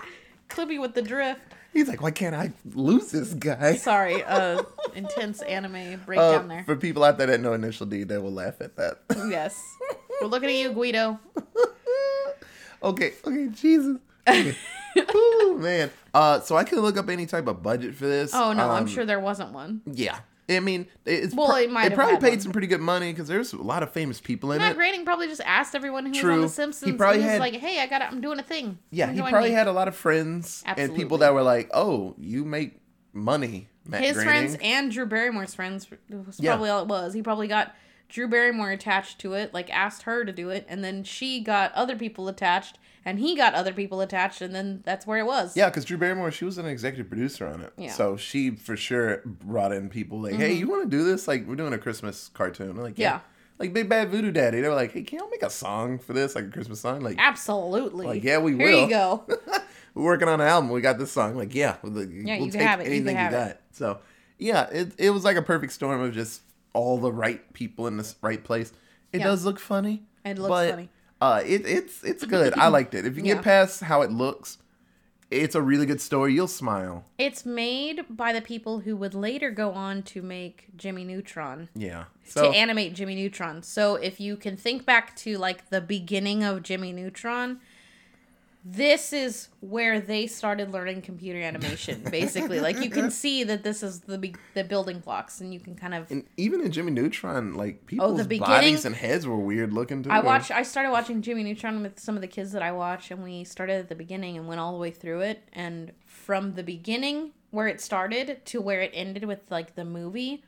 clippy 0.48 0.80
with 0.80 0.94
the 0.94 1.02
drift 1.02 1.40
He's 1.74 1.86
like, 1.86 2.00
why 2.00 2.10
can't 2.10 2.34
I 2.34 2.50
lose 2.74 3.10
this 3.10 3.34
guy? 3.34 3.76
Sorry, 3.76 4.24
uh, 4.24 4.62
intense 4.94 5.42
anime 5.42 5.74
Uh, 5.74 5.96
breakdown 6.06 6.48
there. 6.48 6.64
For 6.64 6.74
people 6.76 7.04
out 7.04 7.18
there 7.18 7.26
that 7.26 7.40
know 7.42 7.52
Initial 7.52 7.84
D, 7.86 8.04
they 8.04 8.16
will 8.16 8.32
laugh 8.32 8.60
at 8.62 8.74
that. 8.76 9.00
Yes, 9.28 9.62
we're 10.20 10.28
looking 10.28 10.48
at 10.48 10.54
you, 10.56 10.72
Guido. 10.72 11.20
okay, 12.82 13.12
okay, 13.24 13.48
Jesus. 13.48 13.98
Okay. 14.26 14.56
Ooh, 15.14 15.58
man. 15.58 15.90
Uh, 16.14 16.40
so 16.40 16.56
I 16.56 16.64
can 16.64 16.80
look 16.80 16.96
up 16.96 17.08
any 17.10 17.26
type 17.26 17.46
of 17.46 17.62
budget 17.62 17.94
for 17.94 18.06
this. 18.06 18.34
Oh 18.34 18.52
no, 18.54 18.70
I'm 18.70 18.84
Um, 18.84 18.86
sure 18.88 19.04
there 19.04 19.20
wasn't 19.20 19.52
one. 19.52 19.82
Yeah. 19.86 20.18
I 20.50 20.60
mean, 20.60 20.86
it's 21.04 21.34
Well, 21.34 21.48
pro- 21.48 21.56
it 21.56 21.70
might 21.70 21.84
have 21.84 21.94
probably 21.94 22.16
paid 22.16 22.30
one. 22.30 22.40
some 22.40 22.52
pretty 22.52 22.66
good 22.68 22.80
money 22.80 23.12
because 23.12 23.28
there's 23.28 23.52
a 23.52 23.56
lot 23.62 23.82
of 23.82 23.92
famous 23.92 24.20
people 24.20 24.52
in 24.52 24.58
Matt 24.58 24.72
it. 24.72 24.76
Groening 24.76 25.04
probably 25.04 25.26
just 25.26 25.42
asked 25.44 25.74
everyone 25.74 26.04
who 26.06 26.10
was 26.10 26.18
on 26.18 26.22
True. 26.24 26.36
The 26.36 26.42
He 26.44 26.48
Simpsons. 26.48 26.96
probably 26.96 27.18
he 27.20 27.24
was 27.24 27.32
had- 27.32 27.40
like, 27.40 27.54
"Hey, 27.54 27.80
I 27.80 27.86
got, 27.86 28.00
I'm 28.02 28.20
doing 28.22 28.38
a 28.38 28.42
thing." 28.42 28.78
Yeah, 28.90 29.10
he 29.12 29.20
probably 29.20 29.50
me." 29.50 29.54
had 29.54 29.66
a 29.66 29.72
lot 29.72 29.88
of 29.88 29.94
friends 29.96 30.62
and 30.66 30.94
people 30.96 31.18
that 31.18 31.34
were 31.34 31.42
like, 31.42 31.68
"Oh, 31.74 32.14
you 32.18 32.44
make 32.46 32.80
money, 33.12 33.68
Matt 33.86 34.02
his 34.02 34.14
Groening." 34.14 34.28
friends 34.30 34.56
and 34.62 34.90
Drew 34.90 35.06
Barrymore's 35.06 35.54
friends. 35.54 35.86
Was 36.08 36.38
Yeah. 36.40 36.52
probably 36.52 36.70
all 36.70 36.82
it 36.82 36.88
was. 36.88 37.12
He 37.14 37.22
probably 37.22 37.48
got 37.48 37.74
Drew 38.08 38.26
Barrymore 38.26 38.70
attached 38.70 39.18
to 39.20 39.34
it, 39.34 39.52
like 39.52 39.68
asked 39.74 40.02
her 40.04 40.24
to 40.24 40.32
do 40.32 40.48
it, 40.48 40.64
and 40.68 40.82
then 40.82 41.04
she 41.04 41.40
got 41.40 41.72
other 41.74 41.94
people 41.94 42.26
attached, 42.28 42.78
and 43.04 43.18
he 43.18 43.36
got 43.36 43.54
other 43.54 43.72
people 43.72 44.00
attached, 44.00 44.40
and 44.42 44.54
then 44.54 44.82
that's 44.84 45.06
where 45.06 45.18
it 45.18 45.26
was. 45.26 45.56
Yeah, 45.56 45.68
because 45.68 45.84
Drew 45.84 45.96
Barrymore, 45.98 46.30
she 46.30 46.44
was 46.44 46.58
an 46.58 46.66
executive 46.66 47.08
producer 47.08 47.46
on 47.46 47.60
it. 47.62 47.72
Yeah. 47.76 47.88
Mm-hmm. 47.88 47.96
So 47.96 48.16
she 48.16 48.50
for 48.50 48.76
sure 48.76 49.22
brought 49.24 49.72
in 49.72 49.88
people 49.88 50.20
like, 50.20 50.34
"Hey, 50.34 50.52
you 50.54 50.68
want 50.68 50.90
to 50.90 50.96
do 50.96 51.04
this? 51.04 51.26
Like, 51.28 51.46
we're 51.46 51.56
doing 51.56 51.72
a 51.72 51.78
Christmas 51.78 52.30
cartoon." 52.34 52.76
Like, 52.76 52.98
yeah. 52.98 53.08
Yeah. 53.14 53.20
Like 53.58 53.72
Big 53.72 53.88
Bad 53.88 54.10
Voodoo 54.10 54.30
Daddy, 54.30 54.60
they 54.60 54.68
were 54.68 54.74
like, 54.74 54.92
"Hey, 54.92 55.02
can 55.02 55.18
y'all 55.18 55.28
make 55.30 55.42
a 55.42 55.50
song 55.50 55.98
for 55.98 56.12
this, 56.12 56.34
like 56.36 56.44
a 56.44 56.48
Christmas 56.50 56.80
song?" 56.80 57.00
Like, 57.00 57.16
Absolutely. 57.18 58.06
Like, 58.06 58.22
yeah, 58.22 58.38
we 58.38 58.54
Here 58.56 58.70
will. 58.70 58.82
you 58.84 58.88
go. 58.88 59.24
we're 59.94 60.04
working 60.04 60.28
on 60.28 60.40
an 60.40 60.46
album. 60.46 60.70
We 60.70 60.80
got 60.80 60.98
this 60.98 61.10
song. 61.10 61.36
Like, 61.36 61.54
yeah, 61.54 61.76
we'll, 61.82 61.92
Yeah, 62.04 62.36
we'll 62.36 62.46
you 62.46 62.50
can 62.52 62.60
take 62.60 62.60
have 62.62 62.80
it. 62.80 62.86
You 62.86 62.92
anything 62.92 63.16
can 63.16 63.32
you, 63.32 63.38
got. 63.38 63.50
it. 63.50 63.60
So, 63.72 63.98
yeah, 64.38 64.68
it 64.70 64.92
it 64.98 65.10
was 65.10 65.24
like 65.24 65.36
a 65.36 65.42
perfect 65.42 65.72
storm 65.72 66.00
of 66.00 66.14
just 66.14 66.42
all 66.72 66.98
the 66.98 67.10
right 67.10 67.52
people 67.52 67.88
in 67.88 67.96
the 67.96 68.14
right 68.22 68.44
place. 68.44 68.72
It 69.12 69.18
Yeah. 69.18 69.24
does 69.26 69.44
look 69.44 69.58
funny. 69.58 70.02
It 70.24 70.38
looks 70.38 70.70
funny. 70.70 70.88
Uh, 71.20 71.42
it 71.44 71.66
it's 71.66 72.02
it's 72.04 72.24
good. 72.24 72.56
I 72.58 72.68
liked 72.78 72.94
it. 72.94 73.04
If 73.06 73.16
you 73.16 73.24
Yeah. 73.24 73.34
get 73.34 73.44
past 73.44 73.80
how 73.82 74.02
it 74.02 74.10
looks, 74.12 74.58
it's 75.30 75.54
a 75.54 75.60
really 75.62 75.84
good 75.84 76.00
story. 76.00 76.32
You'll 76.32 76.46
smile. 76.48 77.04
It's 77.18 77.44
made 77.44 78.04
by 78.08 78.32
the 78.32 78.40
people 78.40 78.80
who 78.80 78.96
would 78.96 79.14
later 79.14 79.50
go 79.50 79.72
on 79.72 80.02
to 80.04 80.22
make 80.22 80.68
Jimmy 80.76 81.04
Neutron. 81.04 81.68
Yeah. 81.74 82.04
to 82.34 82.46
animate 82.48 82.94
Jimmy 82.94 83.14
Neutron. 83.14 83.62
So 83.62 83.96
if 83.96 84.20
you 84.20 84.36
can 84.36 84.56
think 84.56 84.84
back 84.84 85.16
to 85.16 85.38
like 85.38 85.70
the 85.70 85.80
beginning 85.80 86.44
of 86.44 86.62
Jimmy 86.62 86.92
Neutron, 86.92 87.60
this 88.64 89.12
is 89.12 89.48
where 89.60 90.00
they 90.00 90.26
started 90.26 90.72
learning 90.72 91.00
computer 91.02 91.40
animation. 91.40 92.02
Basically, 92.10 92.60
like 92.60 92.80
you 92.82 92.90
can 92.90 93.10
see 93.10 93.44
that 93.44 93.62
this 93.62 93.82
is 93.82 94.00
the 94.00 94.18
be- 94.18 94.34
the 94.54 94.64
building 94.64 94.98
blocks, 95.00 95.40
and 95.40 95.54
you 95.54 95.60
can 95.60 95.74
kind 95.76 95.94
of. 95.94 96.10
and 96.10 96.24
even 96.36 96.60
in 96.60 96.70
Jimmy 96.72 96.90
Neutron, 96.90 97.54
like 97.54 97.80
oh, 97.82 97.86
people's 97.86 98.20
Oh, 98.20 98.24
beginning- 98.24 98.40
bodies 98.48 98.84
and 98.84 98.94
heads 98.94 99.26
were 99.26 99.36
weird 99.38 99.72
looking 99.72 100.02
too. 100.02 100.10
I 100.10 100.20
watched. 100.20 100.50
I 100.50 100.62
started 100.62 100.90
watching 100.90 101.22
Jimmy 101.22 101.44
Neutron 101.44 101.82
with 101.82 101.98
some 101.98 102.16
of 102.16 102.20
the 102.20 102.26
kids 102.28 102.52
that 102.52 102.62
I 102.62 102.72
watch, 102.72 103.10
and 103.10 103.22
we 103.22 103.44
started 103.44 103.78
at 103.78 103.88
the 103.88 103.94
beginning 103.94 104.36
and 104.36 104.46
went 104.48 104.60
all 104.60 104.72
the 104.72 104.78
way 104.78 104.90
through 104.90 105.20
it. 105.20 105.48
And 105.52 105.92
from 106.04 106.54
the 106.54 106.62
beginning, 106.62 107.30
where 107.50 107.68
it 107.68 107.80
started 107.80 108.44
to 108.46 108.60
where 108.60 108.80
it 108.82 108.90
ended 108.92 109.24
with 109.24 109.40
like 109.50 109.76
the 109.76 109.84
movie, 109.84 110.42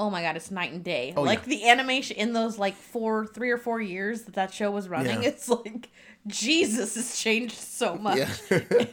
oh 0.00 0.08
my 0.08 0.22
god, 0.22 0.34
it's 0.34 0.50
night 0.50 0.72
and 0.72 0.82
day. 0.82 1.12
Oh, 1.14 1.22
like 1.22 1.40
yeah. 1.40 1.48
the 1.48 1.68
animation 1.68 2.16
in 2.16 2.32
those 2.32 2.58
like 2.58 2.74
four, 2.74 3.26
three 3.26 3.50
or 3.50 3.58
four 3.58 3.82
years 3.82 4.22
that 4.22 4.34
that 4.34 4.52
show 4.52 4.70
was 4.70 4.88
running, 4.88 5.22
Yeah. 5.22 5.28
it's 5.28 5.48
like 5.48 5.90
Jesus 6.26 6.94
has 6.94 7.20
changed 7.20 7.54
so 7.54 7.96
much. 7.96 8.18
Yeah. 8.18 8.28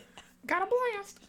Got 0.45 0.63
a 0.63 0.67
blast. 0.67 1.19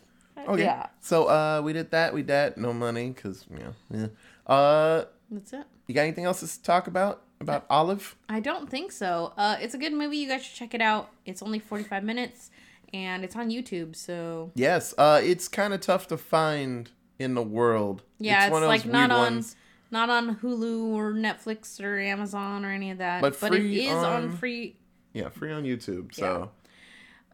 Okay. 0.48 0.62
Yeah, 0.62 0.86
So 1.00 1.26
uh, 1.26 1.60
we 1.64 1.72
did 1.72 1.90
that. 1.92 2.12
We 2.12 2.22
did 2.22 2.28
that. 2.28 2.58
No 2.58 2.72
money, 2.72 3.12
cause 3.12 3.44
yeah. 3.50 3.72
yeah. 3.92 4.06
Uh, 4.46 5.04
that's 5.30 5.52
it. 5.52 5.64
you 5.86 5.94
got 5.94 6.02
anything 6.02 6.24
else 6.24 6.40
to 6.40 6.62
talk 6.62 6.86
about 6.86 7.22
about 7.40 7.66
Olive? 7.70 8.16
I 8.28 8.40
don't 8.40 8.68
think 8.68 8.92
so. 8.92 9.32
Uh, 9.36 9.56
it's 9.60 9.74
a 9.74 9.78
good 9.78 9.92
movie. 9.92 10.16
You 10.16 10.28
guys 10.28 10.44
should 10.44 10.56
check 10.56 10.74
it 10.74 10.80
out. 10.80 11.10
It's 11.26 11.42
only 11.42 11.58
forty 11.58 11.84
five 11.84 12.02
minutes, 12.04 12.50
and 12.94 13.24
it's 13.24 13.36
on 13.36 13.50
YouTube. 13.50 13.94
So 13.96 14.52
Yes. 14.54 14.94
Uh, 14.96 15.20
it's 15.22 15.48
kind 15.48 15.74
of 15.74 15.80
tough 15.80 16.06
to 16.08 16.16
find 16.16 16.90
in 17.18 17.34
the 17.34 17.42
world. 17.42 18.02
Yeah, 18.18 18.44
it's, 18.44 18.52
one 18.52 18.62
of 18.62 18.68
like 18.68 18.84
those 18.84 18.92
not 18.92 19.10
weird 19.10 19.20
on 19.20 19.34
ones. 19.34 19.56
Not 19.90 20.10
on 20.10 20.36
Hulu 20.36 20.86
or 20.88 21.12
Netflix 21.12 21.82
or 21.82 21.98
Amazon 21.98 22.64
or 22.64 22.70
any 22.70 22.90
of 22.90 22.98
that. 22.98 23.20
But 23.22 23.38
But, 23.40 23.54
it 23.54 23.64
is 23.64 23.92
on, 23.92 24.04
on- 24.24 24.36
free. 24.36 24.76
Yeah, 25.12 25.28
free 25.30 25.52
on 25.52 25.64
YouTube. 25.64 26.14
So 26.14 26.50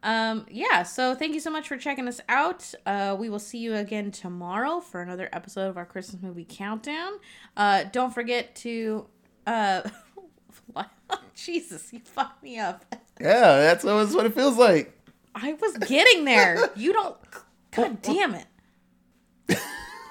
Um, 0.03 0.45
yeah. 0.49 0.83
So 0.83 1.15
thank 1.15 1.33
you 1.33 1.39
so 1.39 1.49
much 1.51 1.67
for 1.67 1.77
checking 1.77 2.07
us 2.07 2.21
out. 2.29 2.73
Uh, 2.85 3.15
we 3.19 3.27
will 3.29 3.39
see 3.39 3.57
you 3.57 3.75
again 3.75 4.11
tomorrow 4.11 4.79
for 4.79 5.01
another 5.01 5.29
episode 5.33 5.67
of 5.67 5.77
our 5.77 5.85
Christmas 5.85 6.21
movie 6.21 6.45
countdown. 6.47 7.13
Uh, 7.57 7.83
don't 7.91 8.13
forget 8.13 8.55
to 8.57 9.07
uh, 9.47 9.81
Jesus, 11.35 11.91
you 11.93 11.99
fucked 12.03 12.41
me 12.43 12.57
up. 12.59 12.85
yeah, 13.19 13.57
that's 13.57 13.83
what, 13.83 13.95
that's 13.95 14.15
what 14.15 14.25
it 14.25 14.33
feels 14.33 14.57
like. 14.57 14.91
I 15.35 15.53
was 15.53 15.77
getting 15.79 16.23
there. 16.25 16.69
You 16.75 16.93
don't. 16.93 17.17
God 17.71 18.01
damn 18.01 18.35
it. 18.35 18.45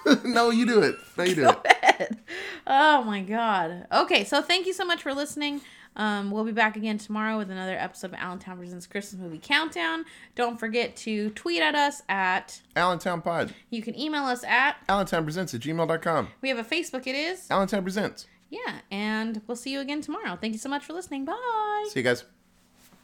no, 0.24 0.50
you 0.50 0.66
do 0.66 0.82
it. 0.82 0.96
No, 1.16 1.24
you 1.24 1.34
do 1.34 1.48
it. 1.64 2.16
oh 2.66 3.02
my 3.04 3.22
god. 3.22 3.86
Okay, 3.92 4.24
so 4.24 4.42
thank 4.42 4.66
you 4.66 4.72
so 4.72 4.84
much 4.84 5.02
for 5.02 5.14
listening. 5.14 5.60
Um, 5.96 6.32
we'll 6.32 6.44
be 6.44 6.50
back 6.52 6.76
again 6.76 6.98
tomorrow 6.98 7.38
with 7.38 7.50
another 7.50 7.76
episode 7.78 8.08
of 8.08 8.14
Allentown 8.14 8.56
Presents 8.58 8.86
Christmas 8.86 9.20
Movie 9.22 9.38
Countdown. 9.40 10.04
Don't 10.34 10.58
forget 10.58 10.96
to 10.96 11.30
tweet 11.30 11.62
at 11.62 11.74
us 11.76 12.02
at. 12.08 12.60
Allentown 12.74 13.22
Pod. 13.22 13.54
You 13.70 13.80
can 13.80 13.96
email 13.98 14.24
us 14.24 14.42
at. 14.44 14.76
Allentown 14.88 15.22
Presents 15.24 15.54
at 15.54 15.60
gmail.com. 15.60 16.28
We 16.40 16.48
have 16.48 16.58
a 16.58 16.64
Facebook. 16.64 17.06
It 17.06 17.14
is. 17.14 17.46
Allentown 17.50 17.82
Presents. 17.84 18.26
Yeah, 18.50 18.80
and 18.90 19.40
we'll 19.46 19.56
see 19.56 19.70
you 19.70 19.80
again 19.80 20.00
tomorrow. 20.00 20.36
Thank 20.40 20.52
you 20.52 20.58
so 20.58 20.68
much 20.68 20.84
for 20.84 20.92
listening. 20.94 21.24
Bye. 21.24 21.86
See 21.90 22.00
you 22.00 22.04
guys. 22.04 22.24